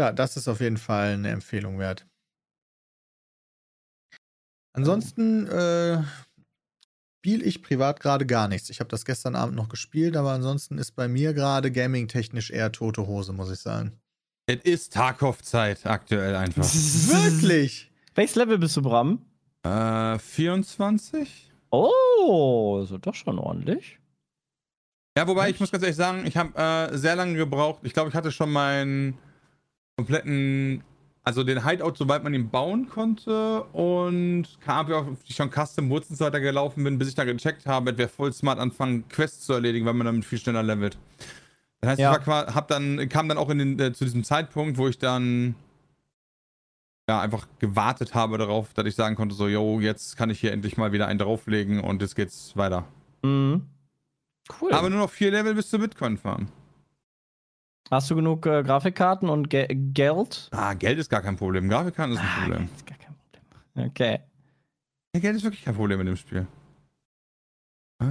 [0.00, 2.06] ja, das ist auf jeden Fall eine Empfehlung wert.
[4.72, 6.02] Ansonsten äh,
[7.18, 8.70] spiele ich privat gerade gar nichts.
[8.70, 12.72] Ich habe das gestern Abend noch gespielt, aber ansonsten ist bei mir gerade gaming-technisch eher
[12.72, 13.92] tote Hose, muss ich sagen.
[14.46, 16.64] Es ist Tarkov-Zeit aktuell einfach.
[16.64, 17.90] Wirklich?
[18.14, 19.24] Welches Level bist du, Bram?
[19.62, 21.52] äh, 24?
[21.70, 23.98] Oh, ist doch schon ordentlich.
[25.16, 25.60] Ja, wobei ich Echt?
[25.60, 27.80] muss ganz ehrlich sagen, ich habe äh, sehr lange gebraucht.
[27.82, 29.18] Ich glaube, ich hatte schon meinen
[29.96, 30.82] kompletten,
[31.22, 35.90] also den Hideout, sobald man ihn bauen konnte und kam ja auch, ich schon Custom
[36.08, 39.46] so weiter gelaufen bin, bis ich da gecheckt habe, es wäre voll smart anfangen, Quests
[39.46, 40.96] zu erledigen, weil man damit viel schneller levelt.
[41.80, 42.18] Das heißt, Ja.
[42.18, 44.98] ich war, hab dann, kam dann auch in den, äh, zu diesem Zeitpunkt, wo ich
[44.98, 45.54] dann
[47.08, 50.52] ja, einfach gewartet habe darauf, dass ich sagen konnte, so, yo, jetzt kann ich hier
[50.52, 52.84] endlich mal wieder einen drauflegen und jetzt geht's weiter.
[53.22, 53.66] Mhm.
[54.60, 54.72] Cool.
[54.72, 56.48] Aber nur noch vier Level bis zur Bitcoin fahren.
[57.88, 60.48] Hast du genug äh, Grafikkarten und Ge Geld?
[60.52, 61.68] Ah, Geld ist gar kein Problem.
[61.68, 62.58] Grafikkarten ist ein Ah, Problem.
[62.58, 63.90] Geld ist gar kein Problem.
[63.90, 64.20] Okay.
[65.14, 66.46] Ja, Geld ist wirklich kein Problem in dem Spiel.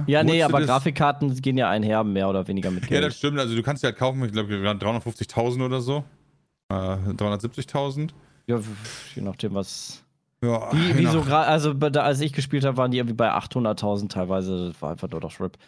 [0.06, 2.88] Ja, nee, Holst du aber das- Grafikkarten gehen ja einher, mehr oder weniger mit Ja,
[2.90, 3.04] Geld.
[3.06, 3.38] das stimmt.
[3.38, 6.04] Also du kannst sie halt kaufen, ich glaube, 350.000 oder so.
[6.70, 6.74] Äh,
[7.14, 8.10] 370.000.
[8.46, 8.60] Ja,
[9.14, 10.04] je nachdem, was.
[10.42, 11.22] Ja, Wie, wie genau.
[11.22, 14.68] so also als ich gespielt habe, waren die irgendwie bei 800.000 teilweise.
[14.68, 15.58] Das war einfach nur doch RIP.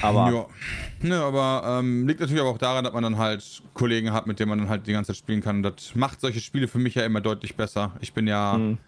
[0.00, 0.46] Aber Ja.
[1.00, 4.38] Ne, aber ähm, liegt natürlich aber auch daran, dass man dann halt Kollegen hat, mit
[4.40, 5.62] denen man dann halt die ganze Zeit spielen kann.
[5.62, 7.92] Das macht solche Spiele für mich ja immer deutlich besser.
[8.00, 8.78] Ich bin ja, hm,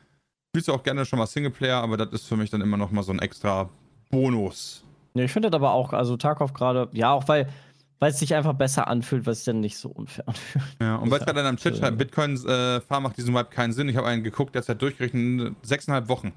[0.50, 2.90] spielst ja auch gerne schon mal Singleplayer, aber das ist für mich dann immer noch
[2.90, 3.68] mal so ein extra
[4.10, 4.84] Bonus.
[5.14, 7.48] Ja, ich finde das aber auch, also Tarkov gerade, ja, auch weil
[8.00, 10.64] weil es sich einfach besser anfühlt, weil es sich dann nicht so unfair anfühlt.
[10.80, 13.72] Ja, und weil es gerade in einem Chat schreibt, Bitcoins äh, macht diesen Vibe keinen
[13.72, 13.88] Sinn.
[13.88, 16.32] Ich habe einen geguckt, der hat halt durchgerechnet, sechseinhalb Wochen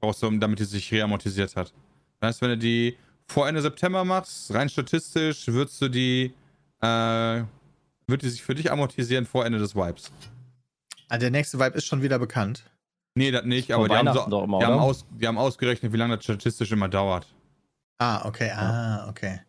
[0.00, 1.72] brauchst du, damit die sich reamortisiert hat.
[2.20, 2.96] Das heißt, wenn du die
[3.28, 6.34] vor Ende September machst, rein statistisch, würdest du die,
[6.80, 7.42] äh,
[8.06, 10.10] wird die sich für dich amortisieren vor Ende des Vibes.
[11.08, 12.64] Ah, der nächste Vibe ist schon wieder bekannt.
[13.14, 14.82] Nee, das nicht, aber die haben, so, Weihnachten doch immer, die, haben oder?
[14.82, 17.26] aus, die haben ausgerechnet, wie lange das statistisch immer dauert.
[17.98, 19.40] Ah, okay, ah, okay.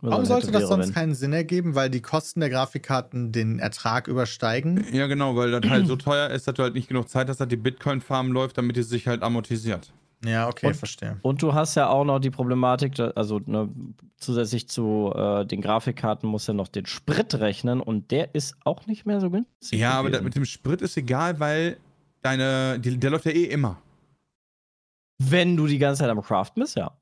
[0.00, 1.74] Wenn Warum sollte das sonst keinen Sinn ergeben?
[1.74, 4.82] Weil die Kosten der Grafikkarten den Ertrag übersteigen?
[4.92, 7.38] Ja, genau, weil das halt so teuer ist, dass du halt nicht genug Zeit hast,
[7.38, 9.92] dass die Bitcoin-Farm läuft, damit die sich halt amortisiert.
[10.24, 11.18] Ja, okay, Und- verstehe.
[11.22, 13.70] Und du hast ja auch noch die Problematik, also ne,
[14.16, 18.54] zusätzlich zu äh, den Grafikkarten musst du ja noch den Sprit rechnen und der ist
[18.64, 19.78] auch nicht mehr so günstig.
[19.80, 20.24] Ja, aber gewesen.
[20.24, 21.78] mit dem Sprit ist egal, weil
[22.22, 23.80] deine, die, der läuft ja eh immer.
[25.22, 26.96] Wenn du die ganze Zeit am Craften bist, ja.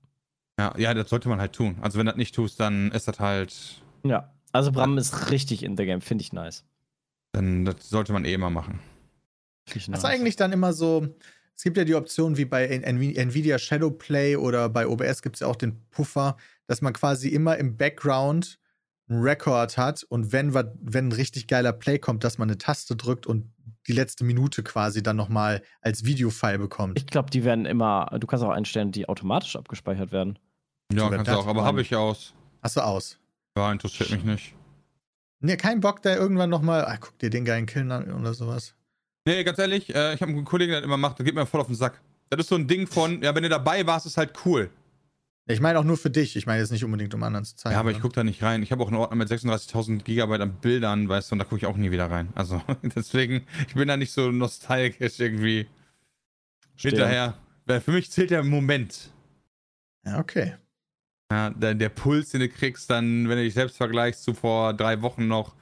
[0.58, 1.76] Ja, ja, das sollte man halt tun.
[1.80, 4.32] Also wenn du das nicht tust, dann ist das halt, Ja.
[4.52, 6.64] Also Bram ist richtig in der Game, finde ich nice.
[7.32, 8.80] dann das sollte man eh immer machen.
[9.68, 10.00] Ich Hast nice.
[10.00, 11.06] du eigentlich dann immer so,
[11.58, 15.40] es gibt ja die Option wie bei Nvi- Nvidia Shadowplay oder bei OBS gibt es
[15.40, 16.36] ja auch den Puffer,
[16.68, 18.60] dass man quasi immer im Background
[19.08, 22.94] einen Record hat und wenn, wenn ein richtig geiler Play kommt, dass man eine Taste
[22.94, 23.50] drückt und
[23.88, 26.96] die letzte Minute quasi dann nochmal als Videofile bekommt.
[26.96, 30.38] Ich glaube, die werden immer, du kannst auch einstellen, die automatisch abgespeichert werden.
[30.92, 32.34] Ja, kannst du das auch, aber habe ich aus.
[32.62, 33.18] Hast du aus?
[33.56, 34.54] Ja, interessiert mich nicht.
[35.40, 38.76] Ne, kein Bock, da irgendwann nochmal, ah, guck dir den geilen Kill an oder sowas.
[39.28, 41.44] Nee, ganz ehrlich, äh, ich habe einen Kollegen, der das immer macht, der geht mir
[41.44, 42.00] voll auf den Sack.
[42.30, 44.70] Das ist so ein Ding von, ja, wenn du dabei warst, ist halt cool.
[45.46, 47.74] Ich meine auch nur für dich, ich meine jetzt nicht unbedingt, um anderen zu zeigen.
[47.74, 48.02] Ja, aber ich ne?
[48.02, 48.62] gucke da nicht rein.
[48.62, 51.58] Ich habe auch einen Ordner mit 36.000 Gigabyte an Bildern, weißt du, und da gucke
[51.58, 52.30] ich auch nie wieder rein.
[52.34, 55.66] Also, deswegen, ich bin da nicht so nostalgisch irgendwie
[56.70, 56.92] Verstehe.
[56.92, 57.34] hinterher.
[57.66, 59.12] Weil Für mich zählt der Moment.
[60.06, 60.54] Ja, okay.
[61.30, 64.72] Ja, der, der Puls, den du kriegst, dann, wenn du dich selbst vergleichst zu vor
[64.72, 65.54] drei Wochen noch,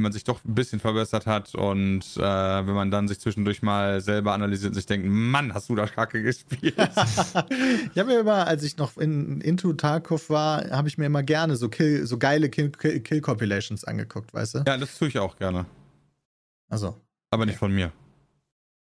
[0.00, 3.60] wenn man sich doch ein bisschen verbessert hat und äh, wenn man dann sich zwischendurch
[3.60, 6.74] mal selber analysiert und sich denkt, Mann, hast du da Kacke gespielt.
[6.78, 11.22] ich habe mir immer, als ich noch in Into Tarkov war, habe ich mir immer
[11.22, 14.58] gerne so, Kill, so geile Kill- Kill- Kill-Compilations angeguckt, weißt du?
[14.66, 15.66] ja, das tue ich auch gerne.
[16.70, 16.98] Also.
[17.30, 17.92] Aber nicht von mir.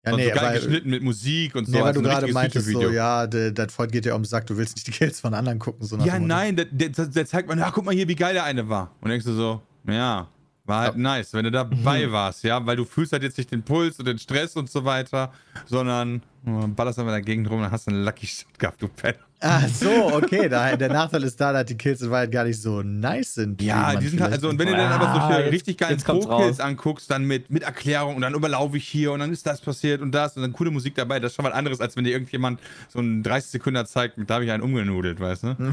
[0.06, 1.74] Ja, und nee, so geil weil, geschnitten mit Musik und so.
[1.74, 4.56] nee, weil du gerade meintest, so, ja, de- das Freund geht dir um Sack, du
[4.56, 5.86] willst nicht die Kills von anderen gucken.
[5.86, 8.34] So nach Ja, nein, der, der, der zeigt man, ja, guck mal hier, wie geil
[8.34, 8.96] der eine war.
[9.02, 10.28] Und denkst du so, ja,
[10.72, 12.12] war halt nice, wenn du dabei Mhm.
[12.12, 14.84] warst, ja, weil du fühlst halt jetzt nicht den Puls und den Stress und so
[14.86, 15.32] weiter,
[15.66, 18.88] sondern äh, ballerst einfach dagegen rum und dann hast du einen Lucky Shot gehabt, du
[18.88, 19.18] Penner.
[19.44, 20.48] Ah, so, okay.
[20.50, 23.60] Da, der Nachteil ist da, dass die Kills in Wahrheit gar nicht so nice sind.
[23.62, 25.98] Ja, die sind halt, also, und wenn du dann aber Ah, solche jetzt- richtig geilen
[26.00, 29.60] Pro-Kills anguckst, dann mit, mit Erklärung und dann überlaufe ich hier und dann ist das
[29.62, 32.04] passiert und das und dann coole Musik dabei, das ist schon was anderes, als wenn
[32.04, 35.56] dir irgendjemand so einen 30 Sekunden zeigt, da habe ich einen umgenudelt, weißt du?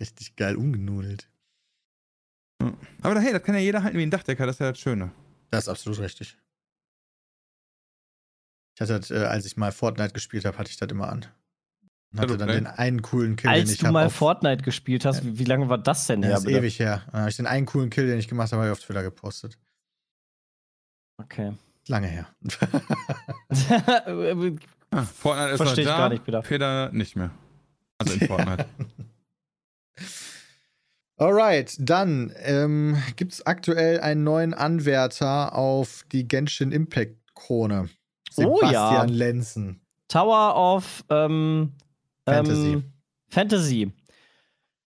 [0.00, 1.26] Richtig geil umgenudelt.
[3.02, 5.12] Aber hey, das kann ja jeder halten wie ein Dachdecker, das ist ja das Schöne.
[5.50, 6.36] Das ist absolut richtig.
[8.74, 11.24] Ich hatte das, äh, als ich mal Fortnite gespielt habe, hatte ich das immer an.
[12.12, 12.54] Und hatte dann Shadowplay?
[12.56, 15.44] den einen coolen Kill, den Als ich du hab mal Fortnite gespielt hast, wie, wie
[15.44, 16.34] lange war das denn Ja, her?
[16.34, 16.58] das ist bitte?
[16.58, 17.02] ewig her.
[17.12, 19.02] Dann habe ich den einen coolen Kill, den ich gemacht habe, habe ich auf Twitter
[19.02, 19.58] gepostet.
[21.22, 21.54] Okay.
[21.88, 22.26] Lange her.
[24.92, 26.42] Ah, Fortnite ist Versteh ich da, gar nicht, Peter.
[26.42, 27.30] Peter nicht mehr.
[27.98, 28.26] Also in Ja.
[28.36, 28.66] Fortnite.
[31.18, 37.88] Alright, dann ähm, gibt es aktuell einen neuen Anwärter auf die Genshin Impact Krone.
[38.36, 38.68] Oh ja.
[38.68, 39.80] Sebastian Lenzen.
[40.08, 41.72] Tower of ähm,
[42.26, 42.72] Fantasy.
[42.72, 42.92] Ähm,
[43.28, 43.92] Fantasy.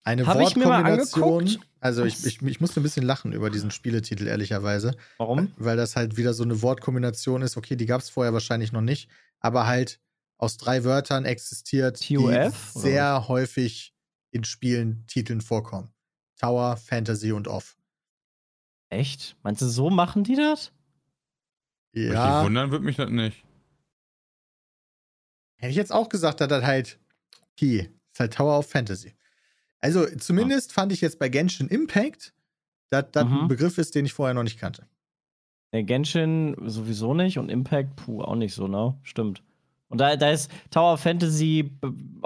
[0.04, 1.40] Eine Hab ich mir mal Wortkombination.
[1.40, 1.66] angeguckt.
[1.82, 4.96] Also ich, ich, ich musste ein bisschen lachen über diesen Spieletitel, ehrlicherweise.
[5.18, 5.52] Warum?
[5.58, 7.58] Weil das halt wieder so eine Wortkombination ist.
[7.58, 10.00] Okay, die gab es vorher wahrscheinlich noch nicht, aber halt
[10.38, 13.94] aus drei Wörtern existiert, die TUF, oder sehr häufig
[14.32, 15.90] in Spielen, Titeln vorkommen.
[16.40, 17.78] Tower, Fantasy und Off.
[18.90, 19.38] Echt?
[19.44, 20.72] Meinst du, so machen die das?
[21.94, 23.44] Mich Ja, nicht wundern wird mich das nicht.
[25.58, 27.00] hätte ich jetzt auch gesagt, dass das halt
[27.54, 29.14] okay, ist halt Tower of Fantasy.
[29.82, 32.34] Also zumindest fand ich jetzt bei Genshin Impact,
[32.90, 33.42] dass das Mhm.
[33.42, 34.88] ein Begriff ist, den ich vorher noch nicht kannte.
[35.72, 38.98] Nee, Genshin sowieso nicht und Impact, puh, auch nicht so, ne?
[39.04, 39.44] Stimmt.
[39.90, 41.72] Und da, da ist Tower of Fantasy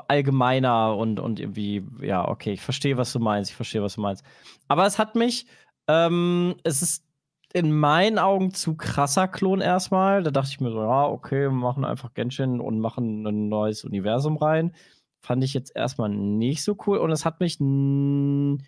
[0.08, 4.02] allgemeiner und, und irgendwie, ja, okay, ich verstehe, was du meinst, ich verstehe, was du
[4.02, 4.24] meinst.
[4.68, 5.48] Aber es hat mich,
[5.88, 7.06] ähm, es ist
[7.54, 10.24] in meinen Augen zu krasser Klon erstmal.
[10.24, 13.86] Da dachte ich mir so, ja, okay, wir machen einfach Genshin und machen ein neues
[13.86, 14.76] Universum rein.
[15.22, 18.60] Fand ich jetzt erstmal nicht so cool und es hat mich ähm,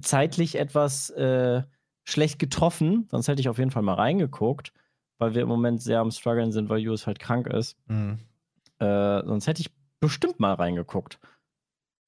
[0.00, 1.62] zeitlich etwas äh,
[2.04, 3.08] schlecht getroffen.
[3.10, 4.72] Sonst hätte ich auf jeden Fall mal reingeguckt,
[5.18, 7.76] weil wir im Moment sehr am struggeln sind, weil Julius halt krank ist.
[7.86, 8.18] Mhm.
[8.78, 11.18] Äh, sonst hätte ich bestimmt mal reingeguckt.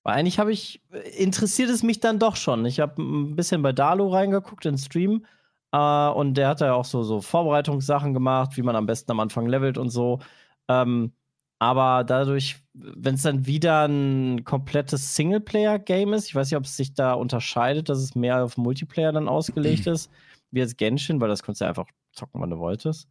[0.03, 0.83] Weil eigentlich habe ich,
[1.17, 2.65] interessiert es mich dann doch schon.
[2.67, 5.25] Ich habe ein bisschen bei Dalo reingeguckt in Stream
[5.73, 9.21] äh, und der hat ja auch so, so Vorbereitungssachen gemacht, wie man am besten am
[9.21, 10.21] Anfang levelt und so.
[10.69, 11.13] Ähm,
[11.59, 16.77] aber dadurch, wenn es dann wieder ein komplettes Singleplayer-Game ist, ich weiß nicht, ob es
[16.77, 20.11] sich da unterscheidet, dass es mehr auf Multiplayer dann ausgelegt ist,
[20.57, 23.09] wie jetzt Genshin, weil das konntest du einfach zocken, wann du wolltest.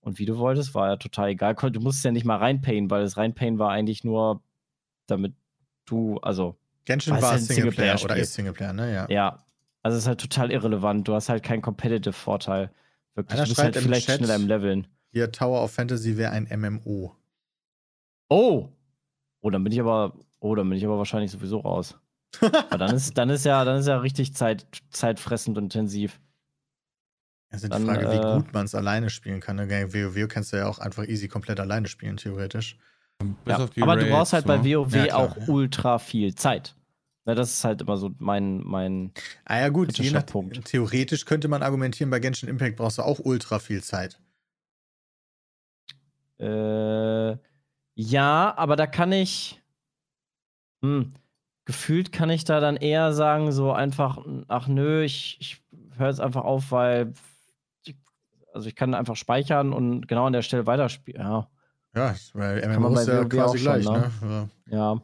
[0.00, 1.54] Und wie du wolltest, war ja total egal.
[1.54, 4.42] Du musst ja nicht mal reinpayen, weil das Reinpayen war eigentlich nur,
[5.06, 5.34] damit
[5.84, 6.56] du, also.
[6.84, 8.92] Genshin war Singleplayer, Singleplayer oder ist Singleplayer, ne?
[8.92, 9.06] Ja.
[9.10, 9.44] Ja.
[9.82, 11.06] Also es ist halt total irrelevant.
[11.06, 12.70] Du hast halt keinen Competitive-Vorteil.
[13.14, 14.86] Wirklich, Einer du bist halt vielleicht Chat, schneller im Leveln.
[15.12, 17.14] Hier, Tower of Fantasy wäre ein MMO.
[18.28, 18.68] Oh!
[19.40, 21.98] Oh, dann bin ich aber, oh, dann bin ich aber wahrscheinlich sowieso raus.
[22.40, 26.20] aber dann ist, dann ist ja, dann ist ja richtig Zeit, zeitfressend und intensiv.
[27.50, 29.56] Es ist die Frage, äh, wie gut man es alleine spielen kann.
[29.56, 29.68] Ne?
[29.68, 32.76] WoW kannst du ja auch einfach easy komplett alleine spielen, theoretisch.
[33.46, 34.48] Ja, aber Raids, du brauchst halt so.
[34.48, 35.42] bei WoW ja, klar, auch ja.
[35.48, 36.76] ultra viel Zeit.
[37.26, 39.12] Ja, das ist halt immer so mein, mein
[39.44, 40.64] Ah ja gut, je nach, Punkt.
[40.64, 44.20] theoretisch könnte man argumentieren, bei Genshin Impact brauchst du auch ultra viel Zeit.
[46.38, 47.36] Äh,
[47.94, 49.60] ja, aber da kann ich.
[50.82, 51.12] Hm,
[51.64, 55.60] gefühlt kann ich da dann eher sagen, so einfach, ach nö, ich, ich
[55.96, 57.12] höre jetzt einfach auf, weil.
[58.58, 61.22] Also ich kann einfach speichern und genau an der Stelle weiterspielen.
[61.22, 61.48] Ja.
[61.94, 64.10] Ja, weil MMO ist ja quasi gleich, schon, ne?
[64.20, 64.50] ne?
[64.66, 64.76] Ja.
[64.76, 65.02] ja.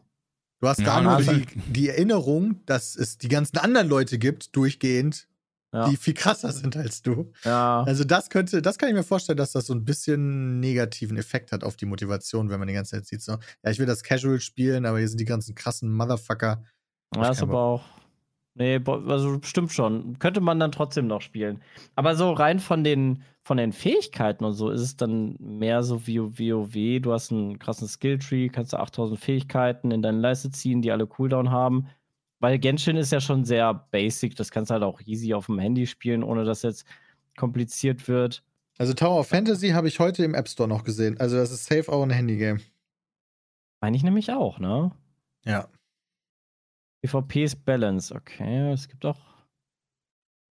[0.61, 4.57] Du hast ja, gar nur die, die, Erinnerung, dass es die ganzen anderen Leute gibt,
[4.57, 5.28] durchgehend,
[5.72, 5.88] ja.
[5.88, 7.30] die viel krasser sind als du.
[7.44, 7.84] Ja.
[7.84, 11.52] Also das könnte, das kann ich mir vorstellen, dass das so ein bisschen negativen Effekt
[11.52, 14.02] hat auf die Motivation, wenn man die ganze Zeit sieht, so, ja, ich will das
[14.02, 16.64] Casual spielen, aber hier sind die ganzen krassen Motherfucker.
[17.14, 17.84] Ja, ist aber auch.
[18.57, 20.18] Nee, also stimmt schon.
[20.20, 21.61] Könnte man dann trotzdem noch spielen.
[21.96, 26.07] Aber so rein von den, von den Fähigkeiten und so ist es dann mehr so
[26.07, 27.02] wie WoW.
[27.02, 31.09] Du hast einen krassen Skilltree, kannst du 8000 Fähigkeiten in deine Leiste ziehen, die alle
[31.09, 31.88] Cooldown haben.
[32.38, 35.59] Weil Genshin ist ja schon sehr basic, das kannst du halt auch easy auf dem
[35.59, 36.86] Handy spielen, ohne dass jetzt
[37.36, 38.44] kompliziert wird.
[38.78, 41.18] Also Tower of Fantasy habe ich heute im App Store noch gesehen.
[41.18, 42.61] Also das ist safe auch ein Handy-Game.
[43.80, 44.92] Meine ich nämlich auch, ne?
[45.44, 45.68] Ja.
[47.07, 48.72] PvP ist Balance, okay.
[48.72, 49.18] Es gibt auch.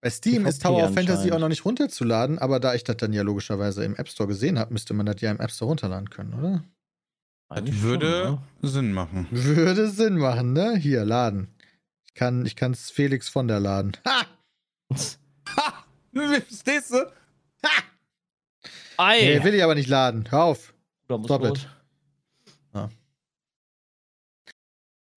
[0.02, 2.96] Bei Steam PvP ist Tower of Fantasy auch noch nicht runterzuladen, aber da ich das
[2.98, 5.68] dann ja logischerweise im App Store gesehen habe, müsste man das ja im App Store
[5.68, 6.64] runterladen können, oder?
[7.48, 8.38] Das würde schon, ne?
[8.62, 9.28] Sinn machen.
[9.30, 10.76] Würde Sinn machen, ne?
[10.76, 11.54] Hier, laden
[12.14, 13.92] kann ich kann's Felix von der laden.
[14.06, 14.26] Ha!
[15.56, 15.84] Ha!
[16.12, 16.96] Verstehst du?
[17.64, 17.82] Ha!
[18.96, 19.20] Ei.
[19.20, 20.30] Nee, will ich aber nicht laden.
[20.30, 20.74] Hör auf.
[21.04, 21.68] Stop it.
[22.72, 22.88] Ja.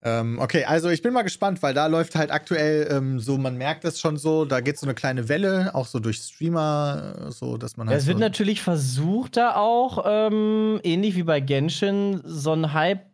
[0.02, 3.56] Ähm, okay, also ich bin mal gespannt, weil da läuft halt aktuell ähm, so, man
[3.56, 7.56] merkt es schon so, da geht so eine kleine Welle, auch so durch Streamer, so
[7.56, 7.94] dass man halt.
[7.94, 12.72] Ja, es so wird natürlich versucht, da auch, ähm, ähnlich wie bei Genshin, so ein
[12.72, 13.06] Hype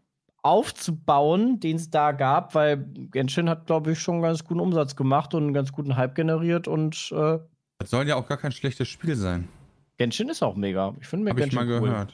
[0.43, 2.77] aufzubauen, den es da gab, weil
[3.11, 6.15] Genshin hat, glaube ich, schon einen ganz guten Umsatz gemacht und einen ganz guten Hype
[6.15, 7.39] generiert und äh,
[7.79, 9.49] Das soll ja auch gar kein schlechtes Spiel sein.
[9.97, 10.95] Genshin ist auch mega.
[11.01, 11.89] Ich finde mir Hab Genshin ich mal cool.
[11.89, 12.11] gehört.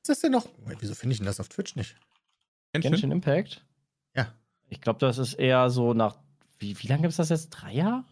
[0.00, 0.46] Ist das denn noch?
[0.80, 1.96] Wieso finde ich denn das auf Twitch nicht?
[2.72, 3.62] Genshin, Genshin Impact?
[4.14, 4.32] Ja.
[4.68, 6.16] Ich glaube, das ist eher so nach.
[6.58, 7.50] Wie, wie lange gibt es das jetzt?
[7.50, 8.04] Drei Jahre?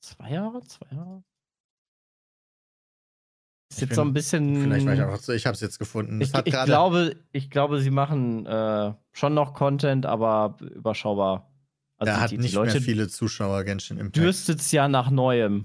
[0.00, 0.62] Zwei Jahre?
[0.62, 1.22] Zwei Jahre?
[3.70, 4.62] Ist jetzt bin, so ein bisschen.
[4.62, 6.20] Vielleicht war ich einfach so, ich habe es jetzt gefunden.
[6.20, 11.50] Ich, ich glaube, ich glaube, sie machen äh, schon noch Content, aber überschaubar.
[11.96, 14.16] Also er hat die, die nicht Leute mehr viele Zuschauer, Genshin Impact.
[14.16, 15.64] Dürstet es ja nach Neuem.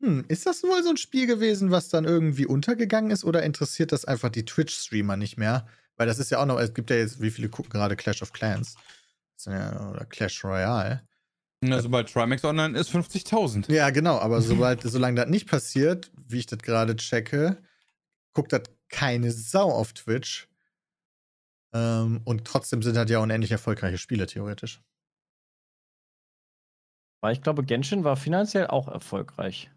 [0.00, 3.92] Hm, ist das wohl so ein Spiel gewesen, was dann irgendwie untergegangen ist oder interessiert
[3.92, 5.66] das einfach die Twitch-Streamer nicht mehr?
[5.96, 8.22] Weil das ist ja auch noch, es gibt ja jetzt, wie viele gucken gerade Clash
[8.22, 8.76] of Clans?
[9.46, 11.06] Ja, oder Clash Royale.
[11.60, 13.72] Na, sobald Trimax online ist, 50.000.
[13.72, 17.62] Ja, genau, aber sobald, solange das nicht passiert, wie ich das gerade checke,
[18.32, 20.48] guckt das keine Sau auf Twitch.
[21.72, 24.80] Ähm, und trotzdem sind das ja unendlich erfolgreiche Spiele, theoretisch.
[27.20, 29.70] Weil ich glaube, Genshin war finanziell auch erfolgreich.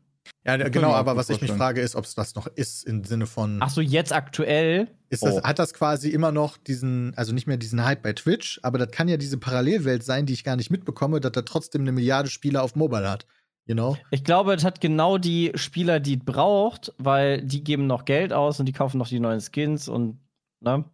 [0.43, 3.25] Ja, genau, aber was ich mich frage, ist, ob es das noch ist im Sinne
[3.25, 3.59] von.
[3.61, 4.96] Ach so, jetzt aktuell?
[5.09, 5.43] Ist das, oh.
[5.43, 8.91] Hat das quasi immer noch diesen, also nicht mehr diesen Hype bei Twitch, aber das
[8.91, 12.29] kann ja diese Parallelwelt sein, die ich gar nicht mitbekomme, dass er trotzdem eine Milliarde
[12.29, 13.25] Spieler auf Mobile hat.
[13.65, 13.97] You know?
[14.11, 18.31] Ich glaube, es hat genau die Spieler, die es braucht, weil die geben noch Geld
[18.33, 20.19] aus und die kaufen noch die neuen Skins und,
[20.61, 20.85] ne?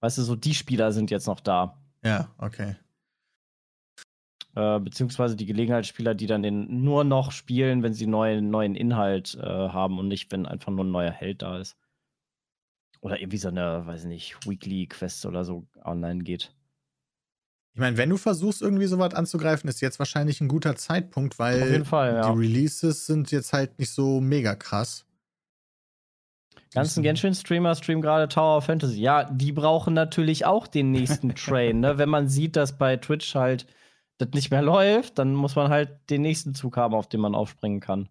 [0.00, 1.78] Weißt du, so die Spieler sind jetzt noch da.
[2.04, 2.76] Ja, okay.
[4.54, 9.34] Äh, beziehungsweise die Gelegenheitsspieler, die dann den nur noch spielen, wenn sie neuen, neuen Inhalt
[9.34, 11.76] äh, haben und nicht, wenn einfach nur ein neuer Held da ist.
[13.00, 16.52] Oder irgendwie so eine, weiß nicht, Weekly-Quest oder so online geht.
[17.76, 21.84] Ich meine, wenn du versuchst, irgendwie sowas anzugreifen, ist jetzt wahrscheinlich ein guter Zeitpunkt, weil
[21.84, 22.32] Fall, ja.
[22.32, 25.04] die Releases sind jetzt halt nicht so mega krass.
[26.72, 28.98] ganzen Genshin-Streamer streamen gerade Tower of Fantasy.
[28.98, 31.80] Ja, die brauchen natürlich auch den nächsten Train.
[31.80, 31.98] Ne?
[31.98, 33.66] Wenn man sieht, dass bei Twitch halt
[34.16, 37.34] das nicht mehr läuft, dann muss man halt den nächsten Zug haben, auf den man
[37.34, 38.08] aufspringen kann.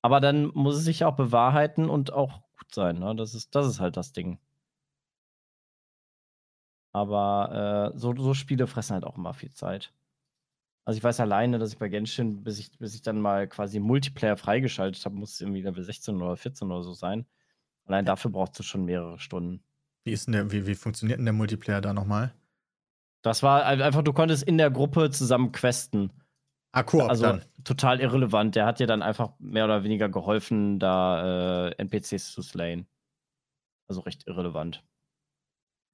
[0.00, 2.98] Aber dann muss es sich auch bewahrheiten und auch gut sein.
[2.98, 3.14] Ne?
[3.16, 4.38] Das, ist, das ist halt das Ding.
[6.92, 9.92] Aber äh, so, so Spiele fressen halt auch immer viel Zeit.
[10.84, 13.78] Also ich weiß alleine, dass ich bei Genshin, bis ich, bis ich dann mal quasi
[13.78, 17.26] Multiplayer freigeschaltet habe, muss es irgendwie Level 16 oder 14 oder so sein.
[17.84, 19.62] Allein dafür brauchst du schon mehrere Stunden.
[20.04, 22.34] Wie, ist denn der, wie, wie funktioniert denn der Multiplayer da nochmal?
[23.22, 26.10] Das war einfach, du konntest in der Gruppe zusammen questen.
[26.72, 27.44] Ah, Koop also dann.
[27.64, 28.54] total irrelevant.
[28.54, 32.86] Der hat dir dann einfach mehr oder weniger geholfen, da äh, NPCs zu slayen.
[33.88, 34.84] Also recht irrelevant.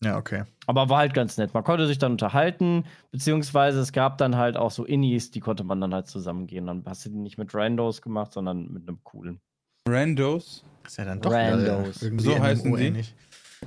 [0.03, 0.45] Ja, okay.
[0.67, 1.55] Aber war halt ganz nett.
[1.55, 5.63] Man konnte sich dann unterhalten, beziehungsweise es gab dann halt auch so Innis, die konnte
[5.65, 6.67] man dann halt zusammengehen.
[6.67, 9.41] Dann hast du die nicht mit Randos gemacht, sondern mit einem coolen.
[9.89, 10.65] Randos?
[10.83, 11.63] Das ist ja dann doch Randos.
[12.03, 13.15] wieder irgendwie So heißen ähnlich.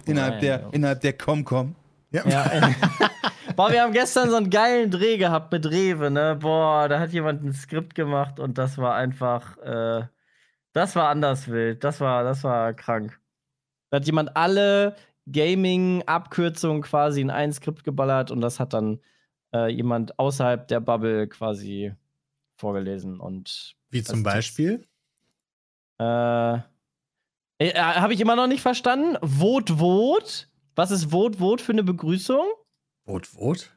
[0.05, 0.73] Innerhalb der, Randos.
[0.73, 1.75] innerhalb der Comcom.
[2.11, 2.27] Ja.
[2.27, 2.51] Ja.
[3.57, 6.35] Boah, wir haben gestern so einen geilen Dreh gehabt mit Rewe, ne?
[6.39, 10.05] Boah, da hat jemand ein Skript gemacht und das war einfach, äh,
[10.73, 11.83] das war anders wild.
[11.83, 13.19] Das war, das war krank.
[13.89, 14.95] Da hat jemand alle
[15.31, 18.99] Gaming-Abkürzungen quasi in ein Skript geballert und das hat dann
[19.53, 21.93] äh, jemand außerhalb der Bubble quasi
[22.57, 24.87] vorgelesen und Wie zum Das- Beispiel?
[25.99, 26.57] äh,
[27.59, 29.17] äh, habe ich immer noch nicht verstanden.
[29.27, 30.45] Vote, vote.
[30.75, 32.45] Was ist Vote, vote für eine Begrüßung?
[33.07, 33.71] Vot, Vot?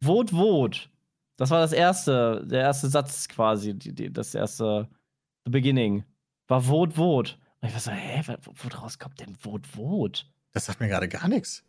[0.00, 0.88] Vote, vote.
[1.36, 4.88] Das war das erste, der erste Satz quasi, die, die, das erste,
[5.44, 6.04] the beginning.
[6.46, 7.34] War Vote, vote.
[7.60, 10.22] Und ich war so, hä, wo, wo draus kommt denn Vote, vote?
[10.52, 11.64] Das sagt mir gerade gar nichts.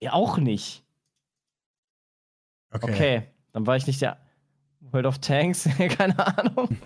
[0.00, 0.84] Ja, auch nicht.
[2.70, 2.92] Okay.
[2.92, 4.16] Okay, dann war ich nicht der
[4.80, 5.64] World of Tanks,
[5.96, 6.76] keine Ahnung.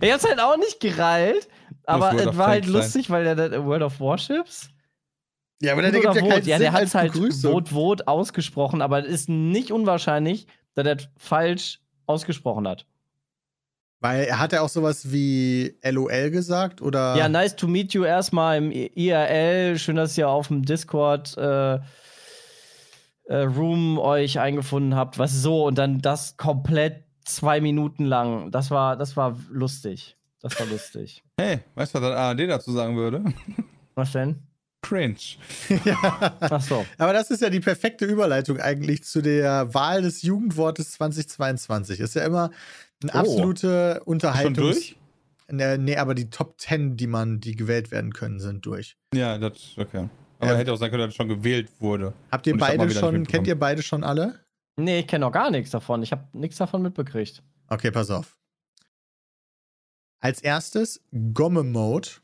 [0.00, 1.48] ich hab's halt auch nicht gereilt,
[1.86, 2.74] aber es war halt sein.
[2.74, 4.68] lustig, weil der, der World of Warships.
[5.60, 7.52] Ja, aber der gibt ja keinen ja, der hat als halt Begrüßung.
[7.52, 12.86] Vote, Vote ausgesprochen, aber es ist nicht unwahrscheinlich, dass er falsch ausgesprochen hat.
[14.00, 17.16] Weil er hat ja auch sowas wie LOL gesagt oder.
[17.16, 19.78] Ja, nice to meet you erstmal im IRL.
[19.78, 21.80] Schön, dass ihr auf dem Discord äh, äh,
[23.28, 25.18] Room euch eingefunden habt.
[25.18, 28.50] Was so und dann das komplett zwei Minuten lang.
[28.50, 30.18] Das war, das war lustig.
[30.42, 31.22] Das war lustig.
[31.40, 33.24] Hey, weißt du, was das ARD dazu sagen würde?
[33.94, 34.42] Was denn?
[34.84, 35.16] Cringe.
[36.40, 36.84] Ach so.
[36.98, 42.00] Aber das ist ja die perfekte Überleitung eigentlich zu der Wahl des Jugendwortes 2022.
[42.00, 42.50] Ist ja immer
[43.02, 43.18] eine Oh.
[43.18, 44.54] absolute Schon Unterhaltung.
[44.54, 44.96] durch?
[45.50, 48.96] Nee, nee, aber die Top 10, die man, die gewählt werden können, sind durch.
[49.14, 50.08] Ja, das, okay.
[50.38, 50.56] Aber Ja.
[50.58, 52.12] hätte auch sein können, dass das schon gewählt wurde.
[52.30, 54.40] Habt ihr beide schon, kennt ihr beide schon alle?
[54.76, 56.02] Nee, ich kenne noch gar nichts davon.
[56.02, 57.42] Ich habe nichts davon mitbekriegt.
[57.68, 58.36] Okay, pass auf.
[60.20, 62.08] Als erstes Gomme-Mode.
[62.08, 62.23] Hä?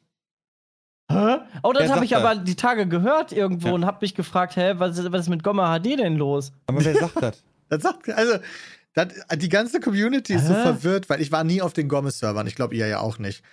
[1.62, 2.44] Oh, das habe ich aber das?
[2.44, 3.74] die Tage gehört irgendwo Ja.
[3.74, 6.52] und habe mich gefragt, hä, was ist, was ist mit Gomma HD denn los?
[6.66, 7.44] Aber wer sagt das?
[7.68, 8.34] Das sagt, also,
[8.94, 10.62] das, die ganze Community ist so Hä?
[10.62, 12.48] verwirrt, weil ich war nie auf den Gomme-Servern.
[12.48, 13.44] Ich glaube, ihr ja auch nicht.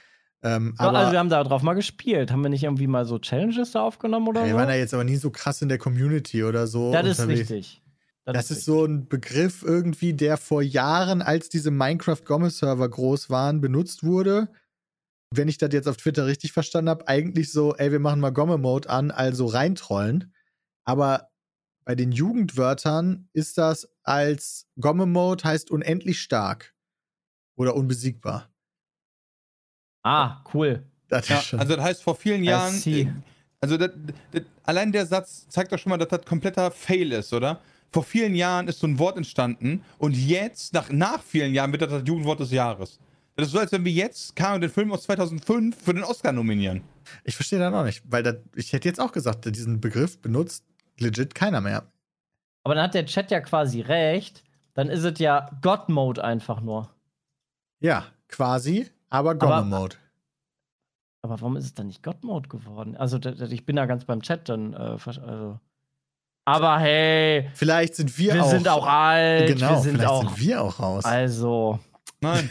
[0.42, 2.32] Ähm, aber also wir haben da drauf mal gespielt.
[2.32, 4.58] Haben wir nicht irgendwie mal so Challenges da aufgenommen oder wir so?
[4.58, 6.92] waren da jetzt aber nie so krass in der Community oder so.
[6.92, 7.52] das ist unterwegs.
[7.52, 7.84] richtig.
[8.26, 14.04] Das ist so ein Begriff irgendwie, der vor Jahren, als diese Minecraft-Gomme-Server groß waren, benutzt
[14.04, 14.50] wurde.
[15.34, 18.32] Wenn ich das jetzt auf Twitter richtig verstanden habe, eigentlich so, ey, wir machen mal
[18.32, 20.34] Gomme-Mode an, also reintrollen.
[20.86, 21.30] Aber
[21.84, 26.74] bei den Jugendwörtern ist das als Gomme-Mode heißt unendlich stark
[27.58, 28.50] oder unbesiegbar.
[30.04, 30.84] Ah, cool.
[31.10, 32.82] Das Ja, also das heißt, vor vielen Jahren.
[32.86, 33.08] äh,
[33.60, 33.92] Also das,
[34.32, 37.60] das, allein der Satz zeigt doch schon mal, dass das kompletter Fail ist, oder?
[37.92, 41.82] Vor vielen Jahren ist so ein Wort entstanden und jetzt, nach, nach vielen Jahren, wird
[41.82, 43.00] das das Jugendwort des Jahres.
[43.38, 46.32] Das ist so, als wenn wir jetzt Kano den Film aus 2005 für den Oscar
[46.32, 46.82] nominieren.
[47.24, 50.66] ich verstehe das auch nicht, weil das, ich hätte jetzt auch gesagt, diesen Begriff benutzt
[51.00, 51.84] legit keiner mehr.
[52.64, 54.44] Aber dann hat der Chat ja quasi recht.
[54.74, 56.90] Dann ist es ja God-Mode einfach nur.
[57.80, 59.96] Ja, quasi, aber Gomme-Mode.
[61.22, 62.96] Aber warum ist es dann nicht God-Mode geworden?
[62.98, 64.74] Also, da- da- ich bin da ganz beim Chat dann.
[64.74, 65.60] Äh, also.
[66.46, 68.50] Aber hey, Vielleicht sind wir, wir auch.
[68.50, 69.48] sind auch alt.
[69.48, 70.24] Genau, wir sind vielleicht auch.
[70.24, 71.06] sind wir auch raus.
[71.06, 71.80] Also.
[72.22, 72.50] Nein.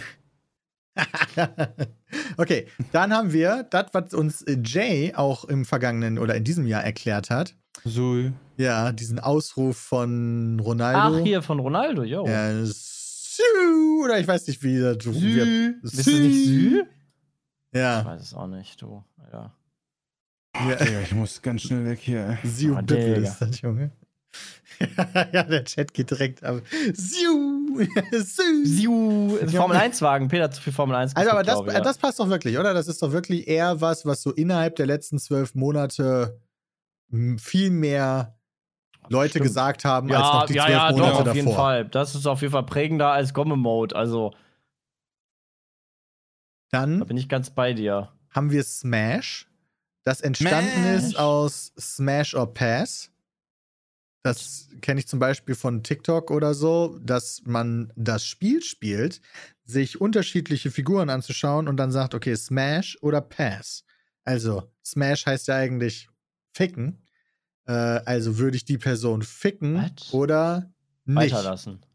[2.36, 6.84] okay, dann haben wir das, was uns Jay auch im vergangenen oder in diesem Jahr
[6.84, 7.54] erklärt hat.
[7.84, 8.16] so.
[8.58, 11.18] Ja, diesen Ausruf von Ronaldo.
[11.18, 12.26] Ach, hier von Ronaldo, yo.
[12.26, 13.42] Ja, Sü,
[14.02, 15.82] oder ich weiß nicht, wie das wird.
[15.82, 16.82] Bist du nicht Sü?
[17.72, 19.04] Ich Ja, weiß es auch nicht, du.
[19.30, 19.52] Ja.
[20.58, 22.38] Digga, ich muss ganz schnell weg hier.
[22.44, 23.16] Siu Oh, Digga.
[23.16, 23.90] ist das, Junge.
[25.32, 26.60] ja, der Chat geht direkt ab.
[26.92, 27.86] Siu!
[28.64, 30.28] Siu, Formel 1-Wagen.
[30.28, 31.80] Peter hat zu viel Formel 1 Also, aber geguckt, das, glaub ich, ja.
[31.80, 32.74] das passt doch wirklich, oder?
[32.74, 36.40] Das ist doch wirklich eher was, was so innerhalb der letzten zwölf Monate
[37.10, 38.36] m, viel mehr
[39.08, 39.44] Leute Stimmt.
[39.44, 41.34] gesagt haben, als ja, noch die ja, zwölf ja, Monate doch, auf davor.
[41.34, 41.84] jeden Fall.
[41.86, 43.94] Das ist auf jeden Fall prägender als Gomme-Mode.
[43.94, 44.32] Also,
[46.70, 48.10] da Dann bin ich ganz bei dir.
[48.30, 49.48] haben wir Smash,
[50.04, 51.02] das entstanden Smash.
[51.02, 53.10] ist aus Smash or Pass.
[54.26, 59.20] Das kenne ich zum Beispiel von TikTok oder so, dass man das Spiel spielt,
[59.64, 63.84] sich unterschiedliche Figuren anzuschauen und dann sagt, okay, Smash oder Pass.
[64.24, 66.08] Also, Smash heißt ja eigentlich
[66.52, 67.06] ficken.
[67.66, 70.08] Äh, also würde ich die Person ficken What?
[70.10, 70.74] oder
[71.04, 71.32] nicht.
[71.32, 71.86] Weiterlassen.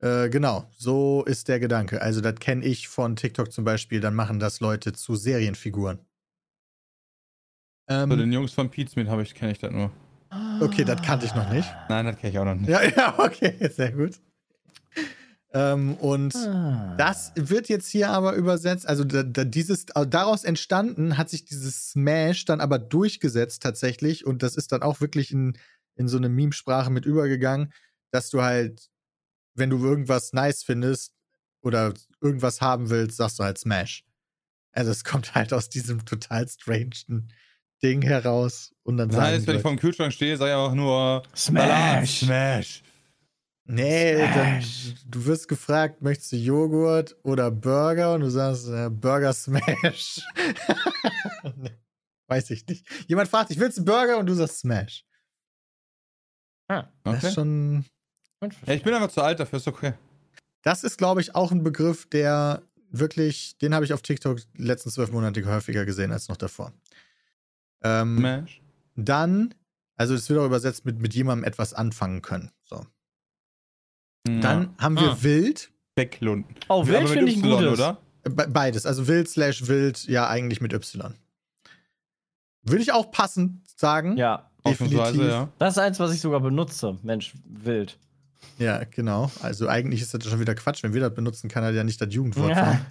[0.00, 2.02] Äh, genau, so ist der Gedanke.
[2.02, 4.00] Also, das kenne ich von TikTok zum Beispiel.
[4.00, 6.00] Dann machen das Leute zu Serienfiguren.
[7.86, 9.92] Ähm, So, den Jungs von Pizmeet habe ich, kenne ich das nur.
[10.60, 11.68] Okay, das kannte ich noch nicht.
[11.88, 12.68] Nein, das kenne ich auch noch nicht.
[12.68, 14.20] ja, ja, okay, sehr gut.
[15.52, 16.94] Ähm, und Ah.
[16.98, 18.86] das wird jetzt hier aber übersetzt.
[18.86, 24.26] Also, da, da dieses, daraus entstanden hat sich dieses Smash dann aber durchgesetzt tatsächlich.
[24.26, 25.56] Und das ist dann auch wirklich in,
[25.94, 27.72] in so eine Meme-Sprache mit übergegangen,
[28.10, 28.90] dass du halt,
[29.54, 31.14] wenn du irgendwas nice findest
[31.62, 34.04] oder irgendwas haben willst, sagst du halt Smash.
[34.72, 37.32] Also, es kommt halt aus diesem total strangen
[37.82, 38.72] Ding heraus.
[38.82, 41.22] Und dann Das sagen heißt, wenn ich vor dem Kühlschrank stehe, sage ich einfach nur
[41.36, 42.20] Smash.
[42.20, 42.82] Smash.
[43.70, 44.64] Nee, dann,
[45.06, 48.14] du wirst gefragt, möchtest du Joghurt oder Burger?
[48.14, 50.22] Und du sagst, äh, Burger Smash.
[52.28, 52.86] weiß ich nicht.
[53.08, 54.18] Jemand fragt dich, willst du einen Burger?
[54.18, 55.04] Und du sagst Smash.
[56.68, 57.26] Ah, Das Okay.
[57.28, 57.84] ist schon.
[58.66, 59.94] Ja, ich bin einfach zu alt dafür, ist okay.
[60.62, 64.62] Das ist, glaube ich, auch ein Begriff, der wirklich, den habe ich auf TikTok die
[64.62, 66.72] letzten zwölf Monate häufiger gesehen als noch davor.
[67.82, 68.60] Ähm, Smash.
[68.96, 69.54] dann,
[69.96, 72.50] also es wird auch übersetzt mit, mit jemandem etwas anfangen können.
[72.64, 72.84] So.
[74.24, 75.18] Dann haben wir Ah.
[75.22, 75.70] wild.
[75.94, 76.54] Becklunden.
[76.68, 77.72] Oh, Aber Wild finde ich ein gutes.
[77.72, 77.98] oder?
[78.22, 78.86] Be- Beides.
[78.86, 81.14] Also wild slash wild, ja, eigentlich mit Y.
[82.62, 84.16] Würde ich auch passend sagen.
[84.16, 85.16] Ja, definitiv.
[85.16, 85.48] ja.
[85.58, 86.98] das ist eins, was ich sogar benutze.
[87.02, 87.98] Mensch, wild.
[88.58, 89.30] Ja, genau.
[89.42, 90.82] Also eigentlich ist das schon wieder Quatsch.
[90.82, 92.64] Wenn wir das benutzen, kann er ja nicht das Jugendwort Ja.
[92.66, 92.86] sein.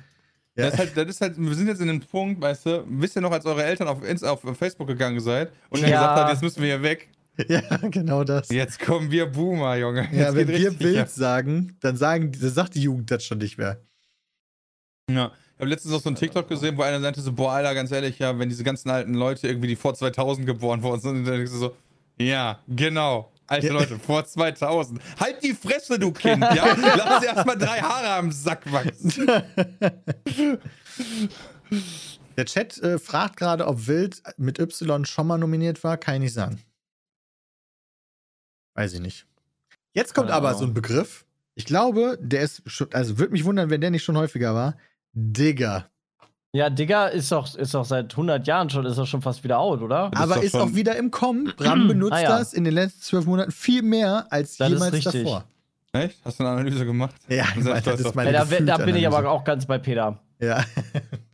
[0.57, 0.65] Ja.
[0.65, 3.15] Das, ist halt, das ist halt, wir sind jetzt in dem Punkt, weißt du, wisst
[3.15, 5.99] ihr noch, als eure Eltern auf, auf Facebook gegangen seid und ihr Ja.
[6.01, 7.09] gesagt habt, jetzt müssen wir hier weg.
[7.47, 8.49] ja, genau das.
[8.49, 10.07] Jetzt kommen wir Boomer, Junge.
[10.11, 11.09] Ja, Jetzt wenn geht wir wild ab.
[11.09, 13.79] sagen, dann sagen, dann sagt die Jugend das schon nicht mehr.
[15.09, 15.31] Ja.
[15.55, 17.91] Ich habe letztens auch so einen TikTok gesehen, wo einer sagte so, boah, Alter, ganz
[17.91, 21.35] ehrlich, ja, wenn diese ganzen alten Leute irgendwie, die vor 2000 geboren worden sind, dann
[21.37, 21.75] denkst du so,
[22.19, 23.31] ja, genau.
[23.47, 23.69] Alte.
[23.69, 25.01] Leute, vor 2000.
[25.19, 26.75] Halt die Fresse, du Kind, ja?
[26.75, 29.13] Lass dir erstmal drei Haare am Sack wachsen.
[32.37, 35.97] Der Chat äh, fragt gerade, ob Wild mit Y schon mal nominiert war.
[35.97, 36.61] Kann ich nicht sagen.
[38.75, 39.25] Weiß ich nicht.
[39.93, 41.25] Jetzt kommt Keine aber so ein Begriff.
[41.55, 44.77] Ich glaube, der ist schon, also würde mich wundern, wenn der nicht schon häufiger war.
[45.13, 45.89] Digger.
[46.57, 49.59] Ja, Digga ist doch, ist doch seit 100 Jahren schon, ist doch schon fast wieder
[49.59, 50.09] out, oder?
[50.11, 51.53] Das ist aber doch ist auch wieder im Kommen.
[51.57, 52.37] Bram benutzt Ah, ja.
[52.39, 55.23] das in den letzten zwölf Monaten viel mehr als Das jemals richtig.
[55.23, 55.43] davor.
[55.93, 56.17] Echt?
[56.25, 57.15] Hast du eine Analyse gemacht?
[57.29, 59.67] Ja, ich sehr meine, das ist meine Ja, da, da bin ich aber auch ganz
[59.67, 60.19] bei Peter.
[60.41, 60.63] Ja.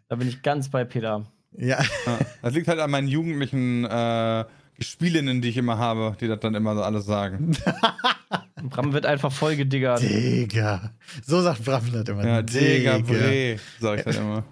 [0.09, 1.23] Da bin ich ganz bei Peter.
[1.57, 1.79] ja.
[2.05, 4.43] Ja, das liegt halt an meinen jugendlichen äh,
[4.77, 7.57] Gespielinnen, die ich immer habe, die das dann immer so alles sagen.
[8.69, 10.01] Bram wird einfach voll gediggert.
[10.01, 10.91] Digga.
[11.25, 12.27] So sagt Bram das immer.
[12.27, 14.43] Ja, Digga, Bre, sag ich dann immer.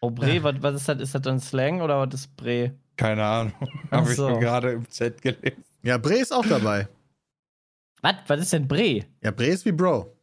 [0.00, 1.00] Oh, Bre, was, was ist das?
[1.00, 2.72] Ist das dann Slang oder was ist Bre?
[2.96, 3.52] Keine Ahnung.
[3.90, 5.64] Habe ich nur gerade im Chat gelesen.
[5.82, 6.88] Ja, Bre ist auch dabei.
[8.02, 8.14] Was?
[8.28, 9.04] Was ist denn Bre?
[9.22, 10.14] Ja, Bre ist wie Bro.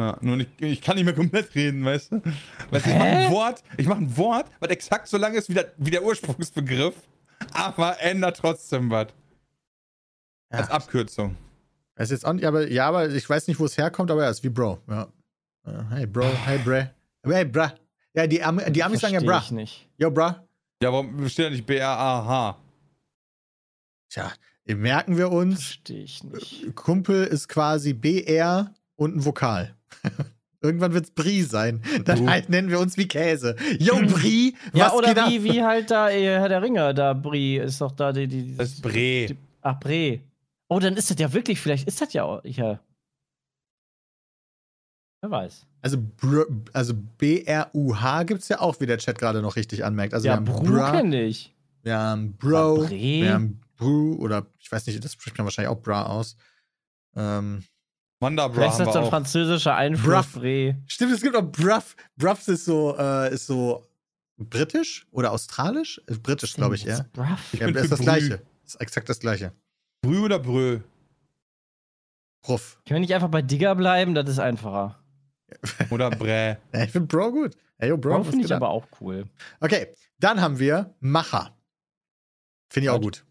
[0.00, 2.22] Ja, nur nicht, ich kann nicht mehr komplett reden, weißt du?
[2.70, 5.50] Weißt du, ich mache ein Wort, ich mache ein Wort, was exakt so lang ist
[5.50, 6.94] wie der, wie der Ursprungsbegriff,
[7.52, 9.08] aber ändert trotzdem was.
[10.50, 10.74] Als Ja.
[10.74, 11.36] Abkürzung.
[11.94, 14.24] Das ist jetzt auch nicht, aber ja, aber ich weiß nicht, wo es herkommt, aber
[14.24, 14.78] ja, ist wie Bro.
[14.88, 15.08] Ja.
[15.66, 16.90] Ja, Hey Bro, hey Bre.
[17.24, 17.72] Hey Bra.
[18.14, 19.38] Ja, die, Am die Amis sagen ja Bra.
[19.44, 19.88] ich nicht.
[19.98, 20.46] Yo, Bra.
[20.82, 22.58] Ja, warum steht da nicht B-R-A-H?
[24.10, 24.32] Tja,
[24.66, 25.62] merken wir uns.
[25.64, 26.74] Verstehe ich nicht.
[26.74, 29.74] Kumpel ist quasi BR und ein Vokal.
[30.60, 31.82] Irgendwann wird's Brie sein.
[32.04, 33.56] Dann halt nennen wir uns wie Käse.
[33.78, 37.14] Yo, Brie, was Ja, oder geht wie, wie halt da äh, Herr der Ringe, da
[37.14, 38.28] Brie ist doch da die.
[38.28, 38.92] die Das ist Bre.
[39.26, 40.20] die- Ach, Bre.
[40.68, 42.44] Oh, dann ist das ja wirklich, vielleicht ist das ja auch.
[42.44, 42.78] Ja.
[45.22, 45.66] Wer weiß.
[45.82, 50.14] Also, Br also B-R-U-H gibt's ja auch, wie der Chat gerade noch richtig anmerkt.
[50.14, 51.54] Also, ja, wir haben Bru Bra, kenne ich.
[51.82, 55.80] wir haben Bro, wir haben Bru oder ich weiß nicht, das spricht man wahrscheinlich auch
[55.82, 56.36] Bra aus.
[57.16, 57.64] Ähm,
[58.20, 59.08] Mandabra Vielleicht ist das auch.
[59.10, 60.32] französischer Einfluss, Bruff.
[60.34, 60.76] Bre.
[60.86, 61.96] Stimmt, es gibt auch Bruff.
[62.16, 63.84] Bruff ist so, äh, ist so
[64.38, 66.00] britisch oder australisch?
[66.06, 67.04] Äh, Britisch, glaube ich, ja.
[67.12, 67.52] Bruff.
[67.52, 68.04] Ich Ja, ist für das Brü.
[68.04, 68.42] Gleiche.
[68.64, 69.52] Ist exakt das Gleiche.
[70.02, 70.78] Brü oder Brö?
[72.42, 72.80] Prof.
[72.86, 74.14] Können wir nicht einfach bei Digger bleiben?
[74.14, 75.01] Das ist einfacher.
[75.90, 76.56] Oder Brä.
[76.72, 77.56] Ich finde Bro gut.
[77.78, 78.62] Ey, yo, Bro, Bro finde ich ab?
[78.62, 79.24] aber auch cool.
[79.60, 79.88] Okay,
[80.18, 81.56] dann haben wir Macher.
[82.70, 83.24] Finde ich auch gut.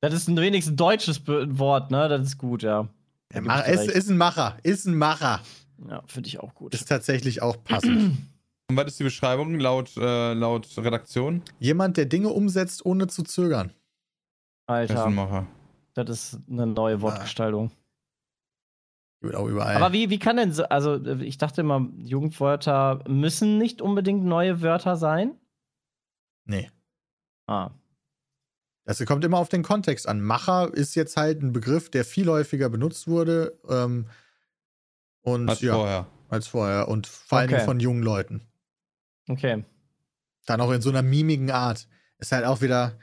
[0.00, 2.08] Das ist ein wenigstens deutsches Wort, ne?
[2.08, 2.88] Das ist gut, ja.
[3.32, 4.56] Ja, Macher, ist, ist ein Macher.
[4.62, 5.40] Ist ein Macher.
[5.88, 6.74] Ja, finde ich auch gut.
[6.74, 8.18] Ist tatsächlich auch passend.
[8.68, 11.42] Und was ist die Beschreibung laut, äh, laut Redaktion?
[11.58, 13.72] Jemand, der Dinge umsetzt, ohne zu zögern.
[14.66, 15.46] Alter, Klassenmacher.
[15.94, 17.70] das ist eine neue Wortgestaltung.
[19.22, 19.76] Gibt auch überall.
[19.76, 24.60] Aber wie, wie kann denn so, also ich dachte immer, Jugendwörter müssen nicht unbedingt neue
[24.62, 25.36] Wörter sein.
[26.44, 26.70] Nee.
[27.46, 27.70] Ah,
[28.84, 30.20] Das kommt immer auf den Kontext an.
[30.20, 33.58] Macher ist jetzt halt ein Begriff, der viel häufiger benutzt wurde.
[33.68, 34.06] Ähm,
[35.22, 36.06] und Als ja, vorher.
[36.28, 36.88] als vorher.
[36.88, 37.64] Und vor allen Okay.
[37.64, 38.42] Von jungen Leuten.
[39.28, 39.64] okay.
[40.46, 41.86] Dann auch in so einer mimigen Art.
[42.18, 42.98] Ist halt auch wieder,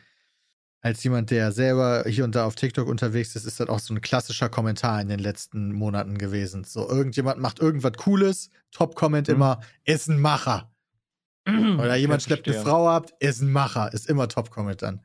[0.81, 3.93] als jemand, der selber hier und da auf TikTok unterwegs ist, ist das auch so
[3.93, 6.63] ein klassischer Kommentar in den letzten Monaten gewesen.
[6.63, 9.33] So, irgendjemand macht irgendwas Cooles, Top-Comment Mhm.
[9.35, 10.71] immer, ist ein Macher.
[11.47, 12.57] Oder jemand schleppt eine.
[12.61, 13.91] Frau ab, ist ein Macher.
[13.93, 15.01] Ist immer Top-Comment dann.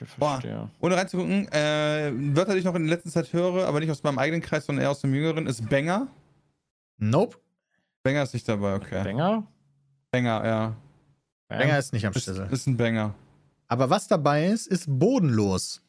[0.00, 0.40] Ich Boah.
[0.80, 4.02] Ohne reinzugucken, äh, Wörter, die ich noch in der letzten Zeit höre, aber nicht aus
[4.02, 6.06] meinem eigenen Kreis, sondern eher aus dem jüngeren, ist Banger.
[6.98, 7.38] Nope.
[8.04, 9.02] Banger ist nicht dabei, okay.
[9.02, 9.46] Banger?
[10.12, 10.76] Banger, ja.
[11.50, 12.46] Länger ist nicht am Ist, Schlüssel.
[12.50, 13.14] ist ein Banger.
[13.68, 15.82] Aber was dabei ist, ist bodenlos.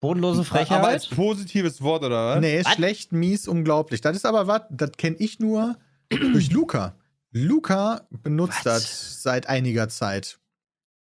[0.00, 1.16] Bodenlose Aber als Frechheit?
[1.16, 2.40] positives Wort, oder was?
[2.40, 2.72] Nee, Was?
[2.72, 4.00] schlecht, mies, unglaublich.
[4.00, 5.76] Das ist aber was, das kenne ich nur
[6.10, 6.94] durch Luca.
[7.32, 8.82] Luca benutzt Was?
[8.82, 10.40] das seit einiger Zeit.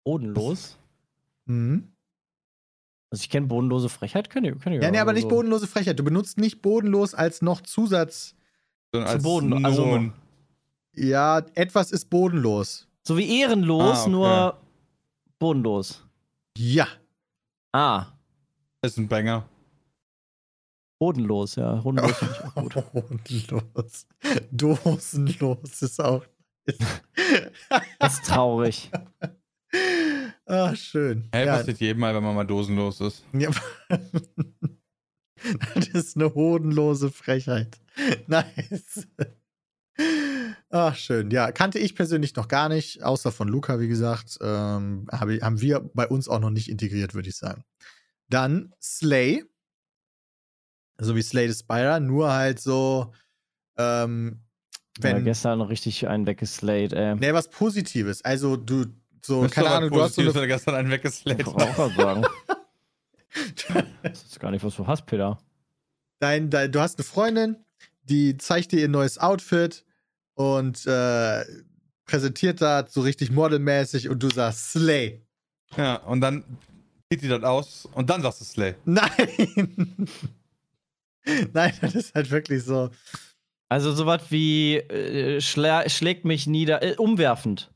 [0.05, 0.77] Bodenlos?
[1.47, 1.89] Mhm.
[3.11, 5.29] Also ich kenne bodenlose Frechheit, kenn ich, kenn ich Ja, nee, aber nicht so.
[5.29, 5.99] bodenlose Frechheit.
[5.99, 8.35] Du benutzt nicht bodenlos als noch Zusatz.
[8.93, 10.13] Sondern Zu als Boden, also-.
[10.95, 12.89] Ja, etwas ist bodenlos.
[13.07, 14.11] So wie ehrenlos, Ah, okay.
[14.11, 14.59] nur
[15.43, 16.07] bodenlos.
[16.57, 16.87] Ja.
[17.73, 18.07] Ah,
[18.81, 19.49] ist ein Banger.
[21.01, 21.81] bodenlos, ja.
[21.81, 22.75] Bodenlos finde ich auch gut.
[22.93, 24.07] Bodenlos.
[24.53, 26.25] Dosenlos ist auch.
[27.99, 28.89] Das ist traurig.
[30.47, 31.29] Ach, schön.
[31.35, 33.25] Hä, ja, passiert jedem Mal, wenn man mal dosenlos ist.
[33.33, 33.51] Ja.
[35.75, 37.81] Das ist eine hodenlose Frechheit.
[38.29, 39.09] Nice.
[40.75, 41.31] Ach, schön.
[41.31, 44.39] Ja, kannte ich persönlich noch gar nicht, außer von Luca, wie gesagt.
[44.41, 47.63] Ähm, hab ich- haben wir bei uns auch noch nicht integriert, würde ich sagen.
[48.31, 49.45] Dann Slay.
[50.99, 53.13] So wie Slay the Spire, nur halt so,
[53.77, 54.41] ähm,
[55.01, 55.25] Wenn wenn.
[55.25, 57.17] gestern noch richtig einen weggeslayed, ey.
[57.17, 58.25] Nee, was Positives.
[58.25, 58.87] Also, du,
[59.23, 60.33] so, keine Ahnung, du hast so eine.
[60.35, 62.25] er gestern einen Ich weggeslayt wollte auch gerade sagen.
[64.03, 65.39] Das ist gar nicht, was du hast, Peter.
[66.19, 67.57] dein, dein, du hast eine Freundin,
[68.05, 69.85] die zeigt dir ihr neues Outfit
[70.35, 71.45] und äh,
[72.05, 75.23] präsentiert das so richtig modelmäßig und du sagst Slay.
[75.77, 76.45] Ja, und dann
[77.11, 78.75] zieht die das aus und dann sagst du Slay.
[78.85, 80.09] Nein!
[81.53, 82.91] Nein, das ist halt wirklich so.
[83.69, 87.71] Also sowas wie äh, schla schlägt mich nieder, äh, umwerfend.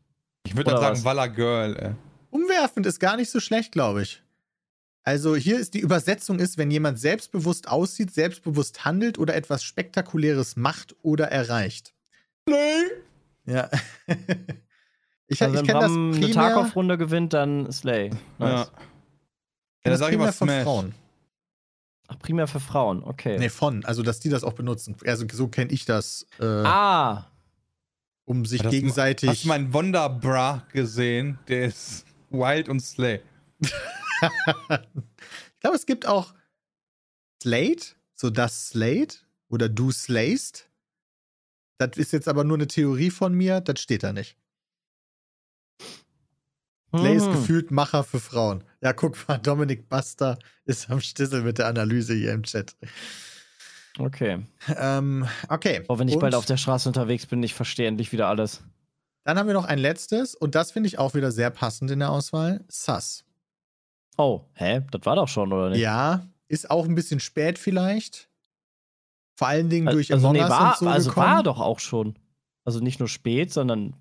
[0.46, 1.04] Ich würde dann sagen was?
[1.04, 1.94] Walla Girl, ey.
[2.30, 4.22] Umwerfend ist gar nicht so schlecht, glaube ich.
[5.04, 10.56] Also hier ist die Übersetzung ist, wenn jemand selbstbewusst aussieht, selbstbewusst handelt oder etwas Spektakuläres
[10.56, 11.94] macht oder erreicht.
[12.48, 12.84] Slay!
[13.46, 13.68] Ja.
[15.28, 18.10] ich Also ich wenn kenne das Bram eine primär, Tarkov-Runde gewinnt, dann Slay.
[18.38, 18.38] Ja.
[18.38, 18.70] Nice.
[18.72, 18.80] kenn
[19.84, 20.64] Ja, das dann sag ich primär mal von Smash.
[20.64, 20.94] Frauen.
[22.08, 23.36] Ach, primär für Frauen, okay.
[23.38, 23.84] Nee, von.
[23.84, 24.96] Also, dass die das auch benutzen.
[25.04, 27.26] Also, so kenne ich das, äh, Ah,
[28.26, 29.28] um sich Hast du- gegenseitig.
[29.28, 31.38] Hast du meinen Wonderbra gesehen?
[31.48, 33.20] Der ist wild und Slay.
[33.60, 33.72] ich
[35.60, 36.32] glaube, es gibt auch
[37.42, 39.16] Slate, so das Slate
[39.48, 40.65] oder du slayst.
[41.78, 44.36] Das ist jetzt aber nur eine Theorie von mir, das steht da nicht.
[46.96, 47.32] Slay ist Mhm.
[47.32, 48.64] gefühlt Macher für Frauen.
[48.80, 52.74] Ja, guck mal, Dominik Buster ist am Stissel mit der Analyse hier im Chat.
[53.98, 54.44] Okay.
[54.76, 55.80] Ähm, okay.
[55.86, 58.62] Boah, wenn ich Und bald auf der Straße unterwegs bin, ich verstehe endlich wieder alles.
[59.24, 61.98] Dann haben wir noch ein letztes und das finde ich auch wieder sehr passend in
[61.98, 62.64] der Auswahl.
[62.68, 63.24] Sus.
[64.16, 64.82] Oh, hä?
[64.92, 65.80] Das war doch schon, oder nicht?
[65.80, 68.28] Ja, ist auch ein bisschen spät vielleicht.
[69.36, 71.26] Vor allen Dingen durch also, nee, war, und so also gekommen.
[71.26, 72.18] war doch auch schon.
[72.64, 73.94] Also nicht nur spät, sondern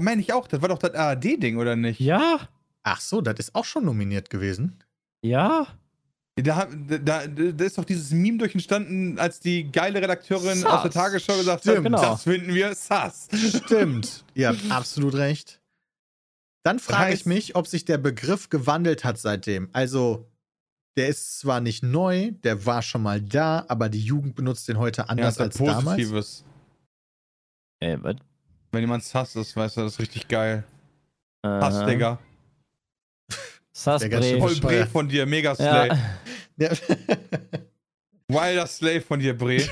[0.00, 2.00] Meine ich auch, das war doch das ARD-Ding, oder nicht?
[2.00, 2.48] ja,
[2.82, 4.82] Ach so, das ist auch schon nominiert gewesen.
[5.22, 5.66] ja.
[6.36, 10.64] Da, da, da ist doch dieses Meme durch entstanden, als die geile Redakteurin Sus.
[10.64, 11.76] aus der Tagesschau gesagt Stimmt.
[11.78, 12.00] hat, Genau.
[12.00, 13.28] das finden wir sass.
[13.34, 14.24] Stimmt.
[14.32, 15.60] Ihr habt absolut recht.
[16.62, 19.68] Dann frage ich heißt- mich, ob sich der Begriff gewandelt hat seitdem.
[19.74, 20.29] Also,
[20.96, 24.78] der ist zwar nicht neu, der war schon mal da, aber die Jugend benutzt den
[24.78, 25.96] heute Ja, anders das als ist was damals.
[25.96, 26.44] Positives.
[27.80, 28.16] Ey, was?
[28.72, 30.64] Wenn jemand sass ist, weißt du, das ist richtig geil.
[31.42, 32.18] Äh, Pass, Digga.
[34.00, 34.40] Der ganz schön Sassbre.
[34.40, 34.56] Voll.
[34.56, 35.88] Bre von dir, mega Slay.
[35.88, 35.98] Ja.
[36.58, 36.70] Ja.
[38.28, 39.62] Wilder Slave von dir, Bre.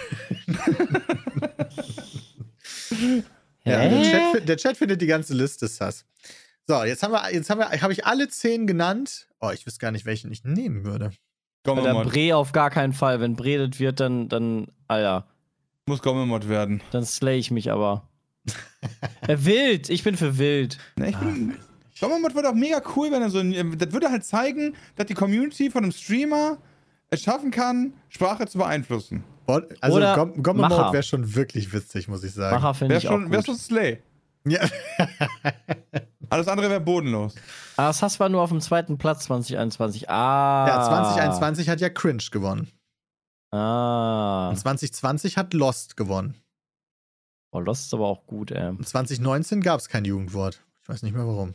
[3.65, 4.03] Ja, der?
[4.03, 6.05] Chat, der Chat findet die ganze Liste, Sass.
[6.71, 9.27] So, jetzt haben wir, jetzt haben wir, habe ich alle zehn genannt.
[9.41, 11.11] Oh, ich wüsste gar nicht, welchen ich nehmen würde.
[11.65, 13.21] Komm Der mal, Bre auf gar keinen Fall.
[13.21, 15.27] Wenn Bredet wird, dann, dann, Alter,
[15.87, 16.83] muss Gommemod werden.
[16.91, 18.07] dann slay ich mich aber.
[19.27, 20.77] äh, wild, ich bin für wild.
[20.97, 21.57] Ne, ich bin.
[22.01, 23.79] Gommemod wird auch mega cool, wenn er so ein.
[23.79, 26.59] Das würde halt zeigen, dass die Community von einem Streamer
[27.09, 29.25] es schaffen kann, Sprache zu beeinflussen.
[29.47, 30.77] Also Oder Gom- Gomme Macher.
[30.83, 32.55] Mode wäre schon wirklich witzig, muss ich sagen.
[32.57, 33.47] Macher finde Wäre ich auch schon, wär gut.
[33.47, 34.03] schon Slay.
[34.47, 34.61] Ja.
[36.31, 37.35] Alles andere wäre bodenlos.
[37.77, 40.09] Aber das hast du nur auf dem zweiten Platz 2021.
[40.11, 40.67] Ah.
[40.69, 42.69] ja, 2021 hat ja Cringe gewonnen.
[43.51, 44.49] Ah.
[44.51, 46.35] Und 2020 hat Lost gewonnen.
[47.51, 48.69] Oh, Lost ist aber auch gut, ey.
[48.69, 50.63] Und 2019 gab es kein Jugendwort.
[50.83, 51.55] Ich weiß nicht mehr warum.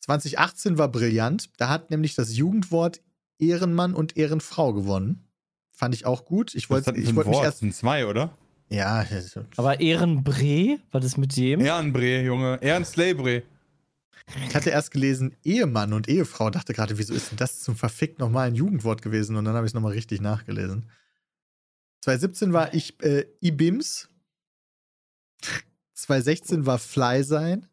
[0.00, 1.48] 2018 war brillant.
[1.56, 3.00] Da hat nämlich das Jugendwort
[3.38, 5.26] Ehrenmann und Ehrenfrau gewonnen.
[5.70, 6.54] Fand ich auch gut.
[6.54, 7.54] Ich wollte ich wollte mich erst.
[7.54, 8.36] Das sind zwei, oder?
[8.68, 9.04] Ja,
[9.56, 11.60] Aber Ehrenbre, was ist mit dem?
[11.60, 12.58] Ehrenbre, Junge.
[12.60, 13.42] Ehrenslay-Bre.
[14.48, 16.50] Ich hatte erst gelesen Ehemann und Ehefrau.
[16.50, 19.36] Dachte gerade, wieso ist denn das zum verfickt nochmal ein Jugendwort gewesen?
[19.36, 20.88] Und dann habe ich es nochmal richtig nachgelesen.
[22.02, 24.08] 2017 war ich äh, Ibims.
[25.94, 27.66] 2016 war Fly sein.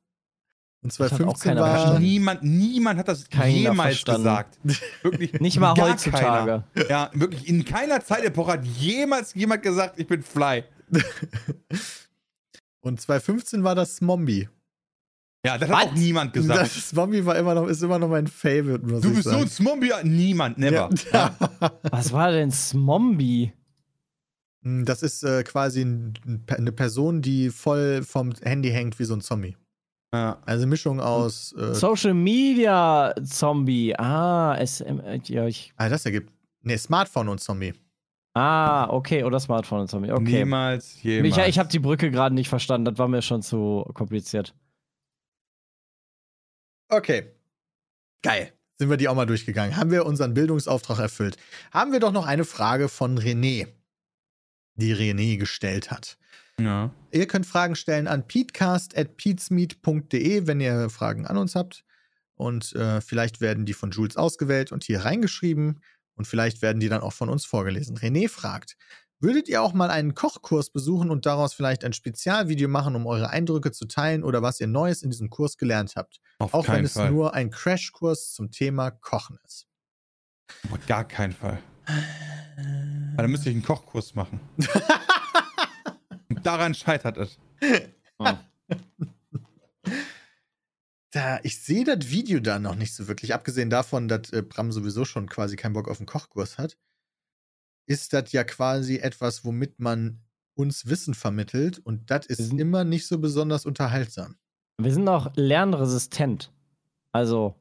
[0.84, 1.72] Und hat auch 2015 keiner war.
[1.72, 2.02] verstanden.
[2.02, 4.24] Niemand, niemand hat das Keiner jemals verstanden.
[4.24, 4.60] gesagt.
[5.04, 5.34] Wirklich.
[5.40, 6.64] Nicht mal gar heutzutage.
[6.74, 6.90] Keiner.
[6.90, 7.48] Ja, wirklich.
[7.48, 10.64] In keiner Zeitepoche hat jemals jemand gesagt, ich bin Fly.
[12.82, 14.50] Und 2015 war das Mombi.
[15.46, 15.78] Ja, das Was?
[15.80, 16.60] hat auch niemand gesagt.
[16.78, 19.38] Das Mombi war immer noch, ist immer noch mein Favorite, muss du ich bist so
[19.38, 19.92] ein Zombie.
[20.04, 20.90] Niemand, never.
[21.12, 21.36] Ja.
[21.92, 23.52] Was war denn Smombi?
[24.64, 26.14] Hm, Das ist äh, quasi ein,
[26.48, 29.58] eine Person, die voll vom Handy hängt wie so ein Zombie.
[30.14, 30.38] Ja.
[30.46, 31.54] Also Mischung aus.
[31.58, 33.96] Äh, Social Media Zombie.
[33.98, 35.74] Ah, SM, äh, ja, ich.
[35.78, 36.32] ah, das ergibt.
[36.62, 37.74] Nee, Smartphone und Zombie.
[38.36, 40.12] Ah, okay, oder Smartphone Zombie.
[40.12, 40.44] Okay.
[40.44, 41.38] Niemals, jemals.
[41.38, 44.54] Ich, ich habe die Brücke gerade nicht verstanden, das war mir schon zu kompliziert.
[46.92, 47.32] Okay.
[48.22, 48.54] Geil.
[48.78, 49.78] Sind wir die auch mal durchgegangen.
[49.78, 51.38] Haben wir unseren Bildungsauftrag erfüllt?
[51.72, 53.68] Haben wir doch noch eine Frage von René,
[54.76, 56.18] die René gestellt hat.
[56.60, 56.92] ja.
[57.12, 61.86] Ihr könnt Fragen stellen an peatcast.peatsmeet.de, wenn ihr Fragen an uns habt.
[62.36, 65.82] Und äh, vielleicht werden die von Jules ausgewählt und hier reingeschrieben.
[66.16, 67.98] Und vielleicht werden die dann auch von uns vorgelesen.
[67.98, 68.78] René fragt,
[69.22, 73.30] würdet ihr auch mal einen Kochkurs besuchen und daraus vielleicht ein Spezialvideo machen, um eure
[73.30, 76.20] Eindrücke zu teilen oder was ihr Neues in diesem Kurs gelernt habt?
[76.40, 77.12] Auf Auch wenn es Fall.
[77.12, 79.68] nur ein Crashkurs zum Thema Kochen ist.
[80.72, 81.60] Auf gar keinen Fall.
[81.86, 84.40] Weil dann müsste ich einen Kochkurs machen.
[86.30, 87.38] Und daran scheitert es.
[91.14, 93.34] Da, ich sehe das Video da noch nicht so wirklich.
[93.34, 96.78] Abgesehen davon, dass äh, Bram sowieso schon quasi keinen Bock auf einen Kochkurs hat,
[97.92, 100.22] ist das ja quasi etwas, womit man
[100.56, 101.80] uns Wissen vermittelt.
[101.80, 104.38] Und das ist immer nicht so besonders unterhaltsam.
[104.78, 106.52] Wir sind auch lernresistent.
[107.12, 107.56] Also,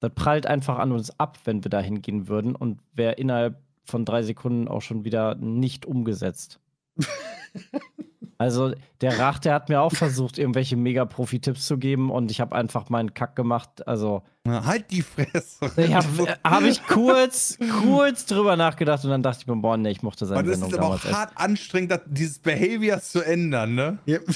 [0.00, 4.04] das prallt einfach an uns ab, wenn wir da hingehen würden und wäre innerhalb von
[4.04, 6.58] drei Sekunden auch schon wieder nicht umgesetzt.
[8.42, 12.54] also, der Rach, der hat mir auch versucht, irgendwelche Mega-Profi-Tipps zu geben und ich habe
[12.54, 13.86] einfach meinen Kack gemacht.
[13.88, 15.70] Also, Na, halt die Fresse.
[15.76, 19.90] ich habe hab ich kurz, kurz drüber nachgedacht und dann dachte ich mir, boah, nee,
[19.90, 21.14] ich mochte seine Aber das Sendung ist aber auch damals echt.
[21.14, 23.98] hart anstrengend, das, dieses Behavior zu ändern, ne?
[24.06, 24.18] Ja.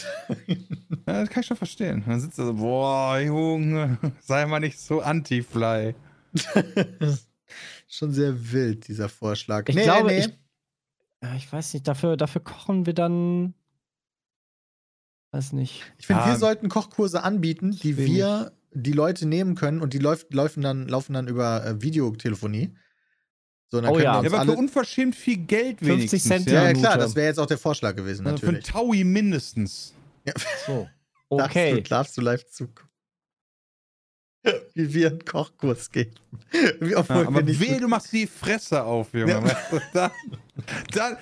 [1.09, 2.03] Ja, das kann ich schon verstehen.
[2.05, 5.95] Dann sitzt er so, boah, Junge, sei mal nicht so anti-fly.
[7.89, 9.69] Schon sehr wild, dieser Vorschlag.
[9.69, 10.29] Ich glaube, ich-
[11.23, 13.55] Ja, ich weiß nicht, dafür, dafür kochen wir dann.
[15.37, 15.83] Weiß nicht.
[15.99, 16.29] Ich finde, Ja.
[16.29, 20.63] wir sollten Kochkurse anbieten, die will wir die Leute nehmen können und die läuft, laufen,
[20.63, 22.75] dann, laufen dann über äh, Videotelefonie.
[23.69, 24.23] So, dann Oh ja.
[24.23, 26.23] wir Ja, aber für unverschämt viel Geld 50 wenigstens.
[26.25, 26.69] Cent Ja, ja.
[26.69, 28.73] ja, klar, das wäre jetzt auch der Vorschlag gewesen, Also Für einen natürlich.
[28.73, 29.95] Taui mindestens.
[30.67, 30.89] So.
[31.31, 31.83] Darfst du, Okay.
[31.83, 32.89] darfst du live zugucken.
[34.75, 36.13] Wie wir einen Kochkurs geben.
[36.81, 39.33] Ja, aber nicht wehe, du machst die Fresse auf, Junge.
[39.33, 39.81] Ja.
[39.93, 40.11] Dann,
[40.93, 41.17] dann,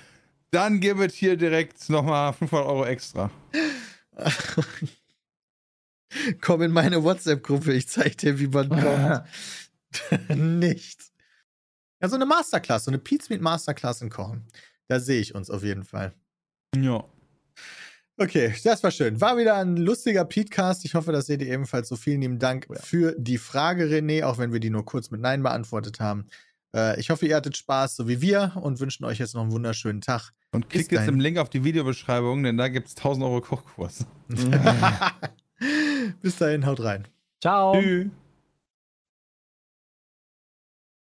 [0.51, 3.31] dann gib es hier direkt nochmal 500 Euro extra.
[6.41, 9.25] Komm in meine WhatsApp-Gruppe, ich zeig dir, wie man kocht.
[10.37, 11.01] nicht.
[12.01, 14.47] Ja, so eine Masterclass, so eine Pizza mit Masterclass in Kochen.
[14.89, 16.15] Da sehe ich uns auf jeden Fall.
[16.77, 17.05] Ja.
[18.17, 19.21] Okay, das war schön.
[19.21, 20.85] War wieder ein lustiger Podcast.
[20.85, 21.89] Ich hoffe, das seht ihr ebenfalls.
[21.89, 22.81] So vielen lieben Dank Ja.
[22.81, 26.27] für die Frage, René, auch wenn wir die nur kurz mit Nein beantwortet haben.
[26.75, 29.53] Äh, ich hoffe, ihr hattet Spaß, so wie wir, und wünschen euch jetzt noch einen
[29.53, 30.31] wunderschönen Tag.
[30.55, 33.41] Und Bis klickt jetzt im Link auf die Videobeschreibung, denn da gibt es 1000 Euro
[33.41, 34.07] Kochkurs.
[36.23, 37.09] Bis dahin, haut rein.
[37.41, 37.81] Ciao.
[37.81, 38.07] Tschüss.